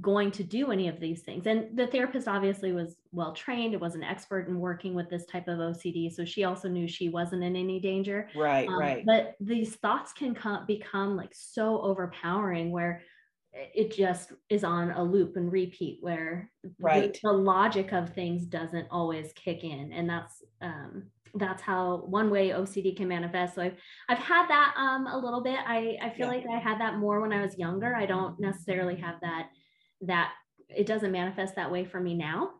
going 0.00 0.30
to 0.30 0.44
do 0.44 0.72
any 0.72 0.88
of 0.88 1.00
these 1.00 1.22
things. 1.22 1.46
And 1.46 1.76
the 1.76 1.86
therapist 1.86 2.28
obviously 2.28 2.72
was 2.72 2.96
well 3.12 3.32
trained 3.32 3.72
it 3.72 3.80
was 3.80 3.94
an 3.94 4.02
expert 4.02 4.48
in 4.48 4.58
working 4.58 4.94
with 4.94 5.08
this 5.08 5.24
type 5.24 5.48
of 5.48 5.58
ocd 5.58 6.12
so 6.12 6.22
she 6.22 6.44
also 6.44 6.68
knew 6.68 6.86
she 6.86 7.08
wasn't 7.08 7.42
in 7.42 7.56
any 7.56 7.80
danger. 7.80 8.28
Right 8.36 8.68
um, 8.68 8.78
right. 8.78 9.04
but 9.06 9.34
these 9.40 9.76
thoughts 9.76 10.12
can 10.12 10.34
come 10.34 10.66
become 10.66 11.16
like 11.16 11.32
so 11.32 11.80
overpowering 11.80 12.70
where 12.70 13.02
it 13.52 13.96
just 13.96 14.32
is 14.50 14.64
on 14.64 14.90
a 14.90 15.02
loop 15.02 15.36
and 15.36 15.50
repeat 15.50 15.98
where 16.02 16.50
right. 16.78 17.14
the, 17.14 17.20
the, 17.22 17.32
logic 17.32 17.92
of 17.92 18.12
things 18.12 18.44
doesn't 18.44 18.86
always 18.90 19.32
kick 19.32 19.64
in 19.64 19.92
and 19.92 20.10
that's 20.10 20.42
um, 20.60 21.04
that's 21.38 21.62
how 21.62 22.04
one 22.06 22.30
way 22.30 22.50
OCD 22.50 22.96
can 22.96 23.08
manifest. 23.08 23.54
So 23.54 23.62
I've 23.62 23.76
I've 24.08 24.18
had 24.18 24.48
that 24.48 24.74
um, 24.76 25.06
a 25.06 25.18
little 25.18 25.42
bit. 25.42 25.58
I 25.66 25.96
I 26.02 26.10
feel 26.10 26.32
yeah. 26.32 26.38
like 26.38 26.44
I 26.52 26.58
had 26.58 26.80
that 26.80 26.98
more 26.98 27.20
when 27.20 27.32
I 27.32 27.42
was 27.42 27.58
younger. 27.58 27.94
I 27.94 28.06
don't 28.06 28.38
necessarily 28.40 28.96
have 28.96 29.16
that 29.20 29.48
that 30.02 30.32
it 30.68 30.86
doesn't 30.86 31.12
manifest 31.12 31.56
that 31.56 31.70
way 31.70 31.84
for 31.84 32.00
me 32.00 32.14
now. 32.14 32.50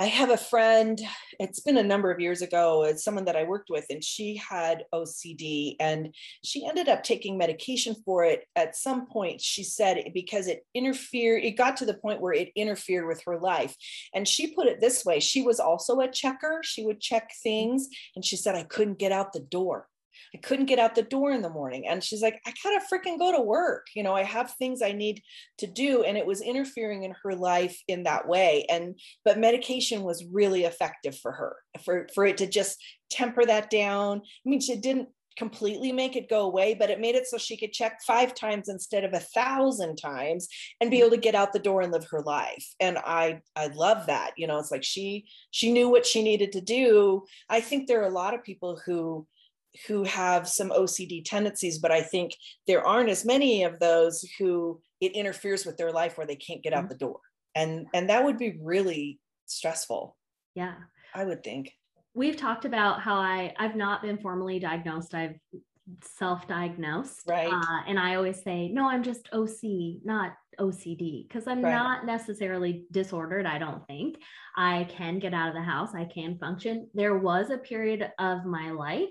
I 0.00 0.06
have 0.06 0.30
a 0.30 0.36
friend, 0.36 1.00
it's 1.40 1.58
been 1.58 1.76
a 1.76 1.82
number 1.82 2.12
of 2.12 2.20
years 2.20 2.40
ago, 2.40 2.84
it's 2.84 3.02
someone 3.02 3.24
that 3.24 3.34
I 3.34 3.42
worked 3.42 3.68
with, 3.68 3.84
and 3.90 4.02
she 4.02 4.36
had 4.36 4.84
OCD 4.94 5.74
and 5.80 6.14
she 6.44 6.64
ended 6.64 6.88
up 6.88 7.02
taking 7.02 7.36
medication 7.36 7.96
for 8.04 8.22
it. 8.22 8.44
At 8.54 8.76
some 8.76 9.06
point, 9.08 9.40
she 9.40 9.64
said 9.64 10.12
because 10.14 10.46
it 10.46 10.64
interfered, 10.72 11.42
it 11.42 11.56
got 11.56 11.76
to 11.78 11.84
the 11.84 11.94
point 11.94 12.20
where 12.20 12.32
it 12.32 12.52
interfered 12.54 13.08
with 13.08 13.22
her 13.26 13.40
life. 13.40 13.74
And 14.14 14.28
she 14.28 14.54
put 14.54 14.68
it 14.68 14.80
this 14.80 15.04
way 15.04 15.18
she 15.18 15.42
was 15.42 15.58
also 15.58 15.98
a 15.98 16.08
checker, 16.08 16.60
she 16.62 16.84
would 16.86 17.00
check 17.00 17.32
things, 17.42 17.88
and 18.14 18.24
she 18.24 18.36
said, 18.36 18.54
I 18.54 18.62
couldn't 18.62 19.00
get 19.00 19.10
out 19.10 19.32
the 19.32 19.40
door. 19.40 19.88
I 20.34 20.38
couldn't 20.38 20.66
get 20.66 20.78
out 20.78 20.94
the 20.94 21.02
door 21.02 21.32
in 21.32 21.42
the 21.42 21.50
morning. 21.50 21.86
And 21.88 22.02
she's 22.02 22.22
like, 22.22 22.40
I 22.46 22.52
gotta 22.62 22.84
freaking 22.92 23.18
go 23.18 23.32
to 23.32 23.42
work. 23.42 23.86
You 23.94 24.02
know, 24.02 24.14
I 24.14 24.22
have 24.22 24.52
things 24.52 24.82
I 24.82 24.92
need 24.92 25.22
to 25.58 25.66
do. 25.66 26.02
And 26.02 26.16
it 26.16 26.26
was 26.26 26.40
interfering 26.40 27.04
in 27.04 27.14
her 27.22 27.34
life 27.34 27.80
in 27.88 28.04
that 28.04 28.28
way. 28.28 28.66
And 28.68 28.98
but 29.24 29.38
medication 29.38 30.02
was 30.02 30.24
really 30.30 30.64
effective 30.64 31.16
for 31.18 31.32
her, 31.32 31.56
for, 31.84 32.08
for 32.14 32.26
it 32.26 32.38
to 32.38 32.46
just 32.46 32.82
temper 33.10 33.44
that 33.44 33.70
down. 33.70 34.18
I 34.18 34.48
mean, 34.48 34.60
she 34.60 34.76
didn't 34.76 35.08
completely 35.38 35.92
make 35.92 36.16
it 36.16 36.28
go 36.28 36.42
away, 36.42 36.74
but 36.74 36.90
it 36.90 37.00
made 37.00 37.14
it 37.14 37.26
so 37.26 37.38
she 37.38 37.56
could 37.56 37.72
check 37.72 38.00
five 38.06 38.34
times 38.34 38.68
instead 38.68 39.04
of 39.04 39.14
a 39.14 39.20
thousand 39.20 39.96
times 39.96 40.48
and 40.80 40.90
be 40.90 40.96
mm-hmm. 40.96 41.06
able 41.06 41.16
to 41.16 41.22
get 41.22 41.36
out 41.36 41.52
the 41.52 41.58
door 41.60 41.80
and 41.80 41.92
live 41.92 42.06
her 42.10 42.20
life. 42.20 42.66
And 42.80 42.98
I 42.98 43.40
I 43.54 43.68
love 43.68 44.06
that. 44.06 44.32
You 44.36 44.48
know, 44.48 44.58
it's 44.58 44.72
like 44.72 44.84
she 44.84 45.26
she 45.52 45.72
knew 45.72 45.88
what 45.88 46.04
she 46.04 46.22
needed 46.22 46.52
to 46.52 46.60
do. 46.60 47.24
I 47.48 47.60
think 47.60 47.86
there 47.86 48.02
are 48.02 48.08
a 48.08 48.10
lot 48.10 48.34
of 48.34 48.42
people 48.42 48.80
who 48.84 49.26
who 49.86 50.04
have 50.04 50.48
some 50.48 50.70
OCD 50.70 51.22
tendencies, 51.24 51.78
but 51.78 51.92
I 51.92 52.02
think 52.02 52.32
there 52.66 52.86
aren't 52.86 53.10
as 53.10 53.24
many 53.24 53.64
of 53.64 53.78
those 53.78 54.24
who 54.38 54.80
it 55.00 55.12
interferes 55.12 55.64
with 55.64 55.76
their 55.76 55.92
life 55.92 56.16
where 56.16 56.26
they 56.26 56.36
can't 56.36 56.62
get 56.62 56.72
out 56.72 56.84
mm-hmm. 56.84 56.88
the 56.88 56.98
door. 56.98 57.20
And 57.54 57.86
and 57.94 58.10
that 58.10 58.24
would 58.24 58.38
be 58.38 58.58
really 58.62 59.20
stressful. 59.46 60.16
Yeah. 60.54 60.74
I 61.14 61.24
would 61.24 61.42
think. 61.42 61.72
We've 62.14 62.36
talked 62.36 62.64
about 62.64 63.00
how 63.00 63.16
I 63.16 63.54
I've 63.58 63.76
not 63.76 64.02
been 64.02 64.18
formally 64.18 64.58
diagnosed. 64.58 65.14
I've 65.14 65.36
self-diagnosed. 66.02 67.22
Right. 67.26 67.52
Uh, 67.52 67.80
and 67.86 67.98
I 67.98 68.16
always 68.16 68.42
say, 68.42 68.68
no, 68.68 68.88
I'm 68.88 69.02
just 69.02 69.28
OC, 69.32 70.04
not 70.04 70.32
OCD, 70.60 71.26
because 71.26 71.46
I'm 71.46 71.62
right. 71.62 71.72
not 71.72 72.06
necessarily 72.06 72.84
disordered. 72.90 73.46
I 73.46 73.58
don't 73.58 73.86
think 73.86 74.18
I 74.56 74.86
can 74.90 75.18
get 75.18 75.34
out 75.34 75.48
of 75.48 75.54
the 75.54 75.62
house. 75.62 75.94
I 75.94 76.04
can 76.04 76.38
function. 76.38 76.88
There 76.94 77.16
was 77.16 77.50
a 77.50 77.58
period 77.58 78.10
of 78.18 78.44
my 78.44 78.70
life 78.70 79.08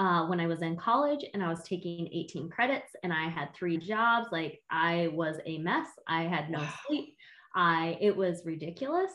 uh, 0.00 0.24
when 0.24 0.40
I 0.40 0.46
was 0.46 0.62
in 0.62 0.76
college 0.76 1.26
and 1.34 1.42
I 1.42 1.50
was 1.50 1.62
taking 1.62 2.08
18 2.10 2.48
credits 2.48 2.92
and 3.02 3.12
I 3.12 3.28
had 3.28 3.54
three 3.54 3.76
jobs. 3.76 4.28
Like 4.32 4.62
I 4.70 5.08
was 5.12 5.36
a 5.44 5.58
mess. 5.58 5.88
I 6.08 6.22
had 6.22 6.50
no 6.50 6.66
sleep. 6.86 7.14
I 7.54 7.98
it 8.00 8.16
was 8.16 8.42
ridiculous. 8.46 9.10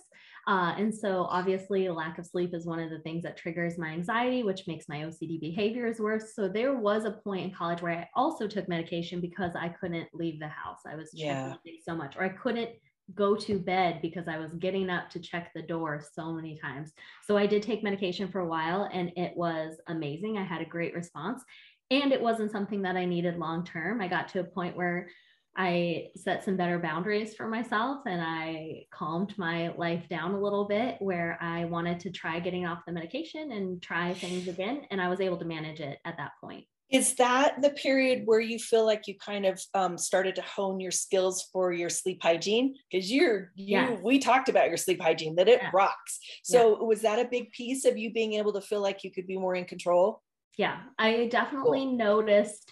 Uh, 0.48 0.75
and 0.77 0.94
so 0.94 1.24
obviously 1.24 1.89
lack 1.89 2.20
of 2.20 2.25
sleep 2.27 2.54
is 2.54 2.68
one 2.68 2.80
of 2.80 2.92
the 2.92 3.00
things 3.00 3.24
that 3.24 3.36
triggers 3.36 3.80
my 3.80 3.88
anxiety, 3.88 4.44
which 4.44 4.68
makes 4.68 4.88
my 4.88 4.98
OCD 4.98 5.39
behaviors 5.42 6.00
worse. 6.00 6.36
So 6.36 6.48
there 6.48 6.75
was 6.75 7.06
a 7.06 7.12
point 7.12 7.46
in 7.46 7.51
college 7.51 7.82
where 7.82 7.98
I 7.98 8.08
also 8.15 8.48
took 8.48 8.70
medication 8.70 9.20
because 9.20 9.54
I 9.56 9.70
couldn't 9.70 10.10
leave 10.13 10.39
the 10.39 10.50
house. 10.50 10.82
I 10.86 10.94
was 10.94 11.10
yeah. 11.13 11.56
so 11.84 11.96
much, 11.96 12.15
or 12.15 12.25
I 12.25 12.30
couldn't 12.30 12.70
go 13.13 13.35
to 13.35 13.59
bed 13.59 14.00
because 14.01 14.27
I 14.27 14.38
was 14.38 14.51
getting 14.53 14.89
up 14.89 15.09
to 15.12 15.19
check 15.19 15.51
the 15.53 15.62
door 15.62 16.03
so 16.13 16.33
many 16.33 16.57
times. 16.57 16.91
So 17.25 17.38
I 17.38 17.45
did 17.45 17.62
take 17.62 17.83
medication 17.83 18.27
for 18.27 18.39
a 18.39 18.47
while 18.47 18.89
and 18.91 19.12
it 19.15 19.33
was 19.35 19.77
amazing. 19.88 20.38
I 20.38 20.43
had 20.43 20.62
a 20.62 20.65
great 20.65 20.95
response 20.95 21.43
and 21.91 22.12
it 22.12 22.21
wasn't 22.21 22.51
something 22.51 22.81
that 22.81 22.95
I 22.95 23.05
needed 23.05 23.38
long 23.38 23.63
term. 23.63 24.01
I 24.01 24.07
got 24.07 24.27
to 24.29 24.39
a 24.39 24.43
point 24.43 24.75
where 24.75 25.09
I 25.57 26.07
set 26.15 26.43
some 26.43 26.57
better 26.57 26.79
boundaries 26.79 27.33
for 27.33 27.47
myself 27.47 28.00
and 28.05 28.21
I 28.21 28.85
calmed 28.91 29.38
my 29.38 29.69
life 29.77 30.09
down 30.09 30.33
a 30.33 30.41
little 30.41 30.67
bit 30.67 30.97
where 31.00 31.38
I 31.39 31.65
wanted 31.65 32.00
to 32.01 32.12
try 32.12 32.39
getting 32.39 32.65
off 32.65 32.85
the 32.85 32.91
medication 32.91 33.53
and 33.53 33.81
try 33.81 34.13
things 34.15 34.47
again. 34.47 34.81
And 34.91 35.00
I 35.00 35.07
was 35.07 35.21
able 35.21 35.38
to 35.38 35.45
manage 35.45 35.79
it 35.79 36.00
at 36.03 36.17
that 36.17 36.31
point. 36.41 36.65
Is 36.92 37.15
that 37.15 37.62
the 37.62 37.72
period 37.72 38.24
where 38.25 38.39
you 38.39 38.60
feel 38.60 38.86
like 38.86 39.08
you 39.08 39.15
kind 39.18 39.46
of 39.46 39.60
um, 39.74 39.98
started 39.98 40.36
to 40.36 40.44
hone 40.44 40.80
your 40.80 40.92
skills 40.92 41.50
for 41.51 41.74
your 41.74 41.89
sleep 41.89 42.22
hygiene? 42.22 42.75
Because 42.92 43.12
you're 43.12 43.51
you 43.56 43.77
yes. 43.77 44.00
we 44.04 44.20
talked 44.20 44.50
about 44.50 44.68
your 44.68 44.77
sleep 44.77 45.01
hygiene 45.01 45.36
that 45.36 45.48
it 45.48 45.60
yeah. 45.62 45.72
rocks. 45.74 46.20
So 46.44 46.77
yeah. 46.77 46.86
was 46.86 47.01
that 47.01 47.20
a 47.20 47.27
big 47.27 47.51
piece 47.51 47.86
of 47.86 47.98
you 47.98 48.13
being 48.13 48.34
able 48.34 48.54
to 48.54 48.62
feel 48.62 48.82
like 48.82 49.04
you 49.04 49.12
could 49.12 49.25
be 49.25 49.38
more 49.38 49.56
in 49.56 49.65
control? 49.65 50.22
Yeah, 50.58 50.77
I 51.00 51.27
definitely 51.32 51.86
cool. 51.86 51.98
noticed, 51.98 52.72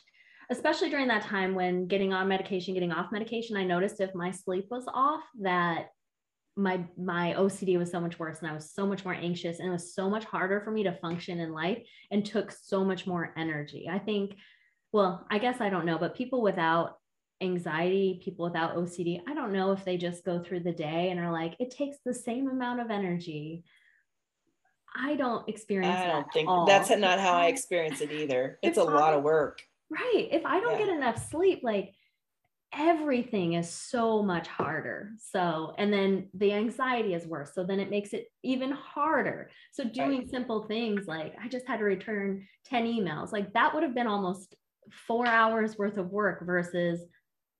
especially 0.52 0.90
during 0.90 1.08
that 1.08 1.24
time 1.24 1.56
when 1.56 1.88
getting 1.88 2.14
on 2.14 2.28
medication, 2.28 2.76
getting 2.76 2.92
off 2.92 3.12
medication, 3.12 3.58
I 3.58 3.64
noticed 3.64 4.00
if 4.00 4.14
my 4.14 4.32
sleep 4.32 4.68
was 4.70 4.86
off 4.94 5.22
that 5.42 5.88
my 6.56 6.86
my 6.98 7.34
OCD 7.38 7.78
was 7.78 7.90
so 7.90 8.00
much 8.00 8.20
worse 8.20 8.40
and 8.40 8.50
I 8.50 8.54
was 8.54 8.72
so 8.72 8.86
much 8.86 9.04
more 9.04 9.14
anxious 9.14 9.60
and 9.60 9.68
it 9.68 9.72
was 9.72 9.96
so 9.96 10.10
much 10.10 10.24
harder 10.24 10.62
for 10.62 10.72
me 10.72 10.84
to 10.84 10.98
function 10.98 11.40
in 11.40 11.52
life 11.52 11.80
and 12.12 12.26
took 12.26 12.52
so 12.52 12.84
much 12.84 13.08
more 13.08 13.34
energy. 13.38 13.90
I 13.92 14.00
think 14.00 14.36
well, 14.92 15.26
I 15.32 15.40
guess 15.40 15.60
I 15.60 15.70
don't 15.70 15.86
know, 15.86 15.98
but 15.98 16.16
people 16.16 16.44
without 16.44 16.98
anxiety, 17.42 18.22
people 18.24 18.46
without 18.46 18.76
OCD, 18.76 19.22
I 19.28 19.34
don't 19.34 19.52
know 19.52 19.72
if 19.72 19.84
they 19.84 19.98
just 19.98 20.24
go 20.24 20.40
through 20.40 20.62
the 20.62 20.72
day 20.72 21.10
and 21.10 21.20
are 21.20 21.32
like 21.32 21.56
it 21.60 21.72
takes 21.72 21.98
the 22.06 22.14
same 22.14 22.48
amount 22.48 22.80
of 22.80 22.92
energy. 22.92 23.64
I 24.96 25.16
don't 25.16 25.48
experience 25.50 25.98
I 25.98 26.06
don't 26.06 26.32
think 26.32 26.48
all. 26.48 26.68
that's 26.68 26.92
not 26.92 27.20
how 27.20 27.34
I 27.34 27.48
experience 27.48 28.02
it 28.02 28.12
either. 28.12 28.60
It's, 28.62 28.78
a 28.78 28.84
lot 28.84 29.16
of 29.16 29.24
work. 29.24 29.64
Right. 29.90 30.28
If 30.32 30.46
I 30.46 30.60
don't 30.60 30.80
yeah. 30.80 30.86
get 30.86 30.96
enough 30.96 31.30
sleep 31.30 31.62
like 31.64 31.96
everything 32.74 33.54
is 33.54 33.70
so 33.70 34.24
much 34.24 34.48
harder. 34.48 35.12
So, 35.20 35.74
and 35.78 35.94
then 35.94 36.28
the 36.34 36.54
anxiety 36.54 37.14
is 37.14 37.26
worse. 37.26 37.54
So 37.54 37.64
then 37.64 37.80
it 37.80 37.90
makes 37.90 38.14
it 38.14 38.32
even 38.44 38.72
harder. 38.72 39.50
So 39.72 39.84
doing 39.84 40.20
right. 40.20 40.30
simple 40.30 40.64
things 40.64 41.08
like 41.08 41.36
I 41.42 41.48
just 41.48 41.68
had 41.68 41.78
to 41.80 41.86
return 41.86 42.48
10 42.66 42.86
emails, 42.86 43.32
like 43.32 43.54
that 43.54 43.74
would 43.74 43.84
have 43.84 43.96
been 43.96 44.08
almost 44.08 44.56
four 45.08 45.28
hours 45.28 45.78
worth 45.78 45.98
of 45.98 46.12
work 46.12 46.46
versus 46.46 47.02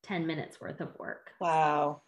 10 0.04 0.28
minutes 0.28 0.60
worth 0.60 0.82
of 0.82 0.90
work. 1.00 1.32
Wow. 1.40 2.02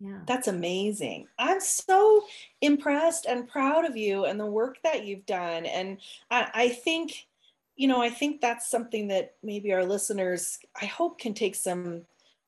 Yeah. 0.00 0.20
That's 0.26 0.48
amazing. 0.48 1.26
I'm 1.38 1.60
so 1.60 2.24
impressed 2.60 3.26
and 3.26 3.48
proud 3.48 3.84
of 3.84 3.96
you 3.96 4.24
and 4.24 4.38
the 4.38 4.46
work 4.46 4.76
that 4.82 5.04
you've 5.04 5.26
done. 5.26 5.66
And 5.66 5.98
I, 6.30 6.50
I 6.54 6.68
think 6.68 7.26
you 7.76 7.88
know, 7.88 8.00
I 8.00 8.08
think 8.08 8.40
that's 8.40 8.70
something 8.70 9.08
that 9.08 9.34
maybe 9.42 9.72
our 9.72 9.84
listeners, 9.84 10.58
I 10.80 10.86
hope, 10.86 11.18
can 11.18 11.34
take 11.34 11.56
some 11.56 12.02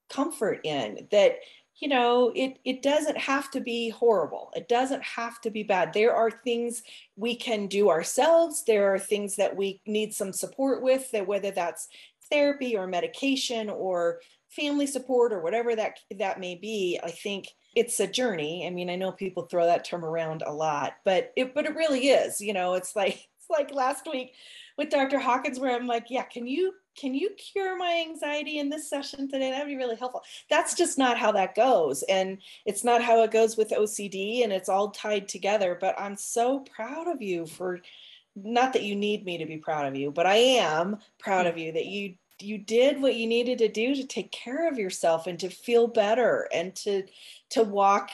comfort 0.08 0.60
in 0.64 1.06
that 1.10 1.38
you 1.78 1.88
know 1.88 2.32
it 2.34 2.58
it 2.64 2.82
doesn't 2.82 3.18
have 3.18 3.50
to 3.50 3.60
be 3.60 3.90
horrible. 3.90 4.50
It 4.54 4.68
doesn't 4.68 5.02
have 5.02 5.40
to 5.42 5.50
be 5.50 5.62
bad. 5.62 5.92
There 5.92 6.14
are 6.14 6.30
things 6.30 6.82
we 7.16 7.36
can 7.36 7.66
do 7.66 7.90
ourselves. 7.90 8.64
There 8.64 8.94
are 8.94 8.98
things 8.98 9.36
that 9.36 9.54
we 9.54 9.80
need 9.86 10.14
some 10.14 10.32
support 10.32 10.82
with 10.82 11.10
that 11.10 11.26
whether 11.26 11.50
that's 11.50 11.88
therapy 12.30 12.76
or 12.76 12.86
medication 12.86 13.70
or 13.70 14.20
family 14.48 14.86
support 14.86 15.32
or 15.32 15.40
whatever 15.40 15.74
that 15.74 15.98
that 16.18 16.40
may 16.40 16.54
be 16.54 16.98
i 17.02 17.10
think 17.10 17.48
it's 17.74 18.00
a 18.00 18.06
journey. 18.06 18.66
I 18.66 18.70
mean 18.70 18.88
i 18.88 18.96
know 18.96 19.12
people 19.12 19.44
throw 19.44 19.66
that 19.66 19.84
term 19.84 20.04
around 20.04 20.42
a 20.46 20.52
lot 20.52 20.94
but 21.04 21.32
it 21.36 21.54
but 21.54 21.66
it 21.66 21.74
really 21.74 22.08
is 22.08 22.40
you 22.40 22.52
know 22.52 22.74
it's 22.74 22.96
like 22.96 23.14
it's 23.38 23.50
like 23.50 23.72
last 23.72 24.06
week 24.10 24.32
with 24.78 24.90
dr 24.90 25.18
hawkins 25.18 25.58
where 25.58 25.74
i'm 25.74 25.86
like 25.86 26.06
yeah 26.08 26.24
can 26.24 26.46
you 26.46 26.72
can 26.96 27.14
you 27.14 27.30
cure 27.30 27.76
my 27.76 28.04
anxiety 28.08 28.58
in 28.58 28.70
this 28.70 28.88
session 28.88 29.28
today? 29.28 29.50
That'd 29.50 29.68
be 29.68 29.76
really 29.76 29.96
helpful. 29.96 30.22
That's 30.48 30.74
just 30.74 30.98
not 30.98 31.18
how 31.18 31.32
that 31.32 31.54
goes. 31.54 32.02
And 32.04 32.38
it's 32.64 32.84
not 32.84 33.02
how 33.02 33.22
it 33.22 33.30
goes 33.30 33.56
with 33.56 33.70
OCD 33.70 34.42
and 34.42 34.52
it's 34.52 34.68
all 34.68 34.90
tied 34.90 35.28
together. 35.28 35.76
But 35.80 35.98
I'm 35.98 36.16
so 36.16 36.60
proud 36.60 37.08
of 37.08 37.20
you 37.20 37.46
for 37.46 37.80
not 38.34 38.72
that 38.72 38.82
you 38.82 38.96
need 38.96 39.24
me 39.24 39.38
to 39.38 39.46
be 39.46 39.58
proud 39.58 39.86
of 39.86 39.96
you, 39.96 40.10
but 40.10 40.26
I 40.26 40.36
am 40.36 40.98
proud 41.18 41.46
of 41.46 41.58
you 41.58 41.72
that 41.72 41.86
you 41.86 42.14
you 42.42 42.58
did 42.58 43.00
what 43.00 43.14
you 43.14 43.26
needed 43.26 43.56
to 43.58 43.68
do 43.68 43.94
to 43.94 44.06
take 44.06 44.30
care 44.30 44.68
of 44.68 44.78
yourself 44.78 45.26
and 45.26 45.40
to 45.40 45.48
feel 45.48 45.86
better 45.86 46.46
and 46.52 46.74
to 46.74 47.04
to 47.50 47.62
walk 47.62 48.10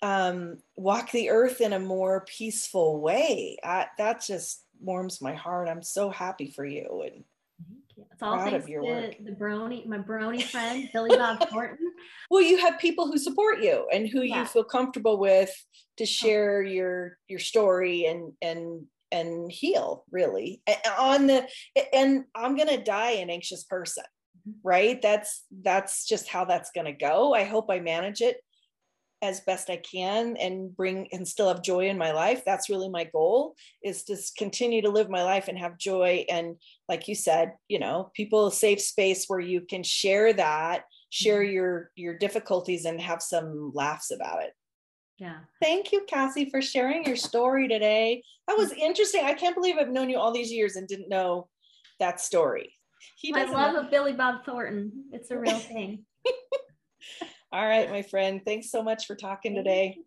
um 0.00 0.56
walk 0.76 1.10
the 1.10 1.28
earth 1.28 1.60
in 1.60 1.74
a 1.74 1.78
more 1.78 2.24
peaceful 2.26 3.00
way. 3.00 3.58
I, 3.62 3.86
that 3.98 4.22
just 4.22 4.64
warms 4.80 5.20
my 5.20 5.34
heart. 5.34 5.68
I'm 5.68 5.82
so 5.82 6.10
happy 6.10 6.50
for 6.50 6.64
you 6.64 7.02
and 7.04 7.24
it's 8.20 8.26
all 8.26 8.38
thanks 8.44 8.66
to 8.66 8.78
work. 8.80 9.16
the 9.24 9.32
brony, 9.32 9.86
my 9.86 9.96
brony 9.96 10.42
friend, 10.50 10.90
Billy 10.92 11.16
Bob 11.16 11.48
Thornton. 11.48 11.92
well, 12.30 12.42
you 12.42 12.58
have 12.58 12.78
people 12.78 13.06
who 13.06 13.16
support 13.16 13.62
you 13.62 13.86
and 13.90 14.06
who 14.06 14.22
yeah. 14.22 14.40
you 14.40 14.44
feel 14.44 14.64
comfortable 14.64 15.18
with 15.18 15.50
to 15.96 16.04
share 16.04 16.62
your 16.62 17.16
your 17.28 17.38
story 17.38 18.04
and 18.04 18.32
and 18.42 18.84
and 19.10 19.50
heal 19.50 20.04
really 20.10 20.62
and 20.66 20.78
on 20.98 21.26
the 21.26 21.46
and 21.92 22.24
i'm 22.34 22.54
going 22.56 22.68
to 22.68 22.82
die 22.82 23.12
an 23.12 23.28
anxious 23.28 23.64
person 23.64 24.04
mm-hmm. 24.48 24.56
right 24.62 25.02
that's 25.02 25.44
that's 25.62 26.06
just 26.06 26.28
how 26.28 26.44
that's 26.44 26.70
going 26.70 26.84
to 26.84 26.92
go 26.92 27.34
i 27.34 27.42
hope 27.42 27.66
i 27.70 27.80
manage 27.80 28.20
it 28.20 28.36
as 29.22 29.40
best 29.40 29.68
I 29.68 29.76
can 29.76 30.36
and 30.36 30.74
bring 30.74 31.08
and 31.12 31.26
still 31.26 31.48
have 31.48 31.62
joy 31.62 31.88
in 31.88 31.98
my 31.98 32.12
life. 32.12 32.42
That's 32.44 32.70
really 32.70 32.88
my 32.88 33.04
goal 33.04 33.54
is 33.84 34.04
to 34.04 34.16
continue 34.38 34.82
to 34.82 34.88
live 34.88 35.10
my 35.10 35.22
life 35.22 35.48
and 35.48 35.58
have 35.58 35.78
joy. 35.78 36.24
And 36.28 36.56
like 36.88 37.06
you 37.06 37.14
said, 37.14 37.52
you 37.68 37.78
know, 37.78 38.10
people 38.14 38.46
a 38.46 38.52
safe 38.52 38.80
space 38.80 39.26
where 39.26 39.40
you 39.40 39.60
can 39.60 39.82
share 39.82 40.32
that, 40.32 40.84
share 41.10 41.42
mm-hmm. 41.42 41.52
your 41.52 41.90
your 41.96 42.16
difficulties 42.16 42.84
and 42.84 43.00
have 43.00 43.22
some 43.22 43.72
laughs 43.74 44.10
about 44.10 44.42
it. 44.42 44.52
Yeah. 45.18 45.40
Thank 45.60 45.92
you, 45.92 46.06
Cassie, 46.08 46.48
for 46.48 46.62
sharing 46.62 47.04
your 47.04 47.16
story 47.16 47.68
today. 47.68 48.22
That 48.48 48.56
was 48.56 48.72
interesting. 48.72 49.24
I 49.24 49.34
can't 49.34 49.54
believe 49.54 49.76
I've 49.78 49.90
known 49.90 50.08
you 50.08 50.18
all 50.18 50.32
these 50.32 50.50
years 50.50 50.76
and 50.76 50.88
didn't 50.88 51.10
know 51.10 51.48
that 51.98 52.20
story. 52.20 52.74
My 53.30 53.44
love 53.44 53.74
know. 53.74 53.80
of 53.80 53.90
Billy 53.90 54.14
Bob 54.14 54.46
Thornton. 54.46 55.04
It's 55.12 55.30
a 55.30 55.38
real 55.38 55.58
thing. 55.58 56.06
All 57.52 57.66
right, 57.66 57.90
my 57.90 58.02
friend. 58.02 58.40
Thanks 58.44 58.70
so 58.70 58.82
much 58.82 59.06
for 59.06 59.16
talking 59.16 59.54
today. 59.54 59.98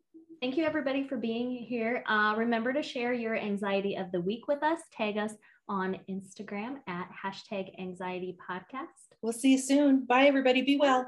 Thank 0.41 0.57
you, 0.57 0.65
everybody, 0.65 1.07
for 1.07 1.17
being 1.17 1.51
here. 1.51 2.03
Uh, 2.07 2.35
remember 2.37 2.73
to 2.73 2.83
share 2.83 3.13
your 3.13 3.35
anxiety 3.35 3.95
of 3.95 4.11
the 4.11 4.21
week 4.21 4.47
with 4.47 4.63
us. 4.63 4.79
Tag 4.95 5.17
us 5.17 5.33
on 5.69 5.99
Instagram 6.09 6.77
at 6.87 7.09
hashtag 7.11 7.77
anxiety 7.79 8.37
podcast. 8.49 9.15
We'll 9.21 9.33
see 9.33 9.53
you 9.53 9.57
soon. 9.57 10.05
Bye, 10.05 10.25
everybody. 10.25 10.61
Be 10.61 10.77
well. 10.77 11.07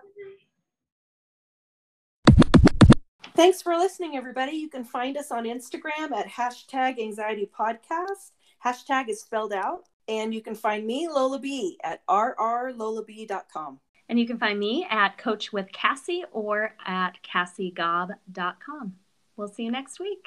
Thanks 3.35 3.61
for 3.61 3.75
listening, 3.75 4.15
everybody. 4.15 4.53
You 4.53 4.69
can 4.69 4.85
find 4.85 5.17
us 5.17 5.31
on 5.31 5.43
Instagram 5.43 6.11
at 6.13 6.27
hashtag 6.27 6.99
anxiety 6.99 7.49
podcast. 7.57 8.31
Hashtag 8.65 9.09
is 9.09 9.21
spelled 9.21 9.51
out. 9.51 9.83
And 10.07 10.33
you 10.33 10.41
can 10.41 10.55
find 10.55 10.85
me, 10.85 11.07
Lola 11.09 11.39
B, 11.39 11.77
at 11.83 12.05
rrlolab.com. 12.07 13.79
And 14.07 14.19
you 14.19 14.27
can 14.27 14.37
find 14.37 14.59
me 14.59 14.85
at 14.89 15.17
Coach 15.17 15.51
with 15.51 15.71
Cassie 15.71 16.23
or 16.31 16.75
at 16.85 17.17
cassiegaub.com. 17.23 18.95
We'll 19.35 19.47
see 19.47 19.63
you 19.63 19.71
next 19.71 19.99
week. 19.99 20.19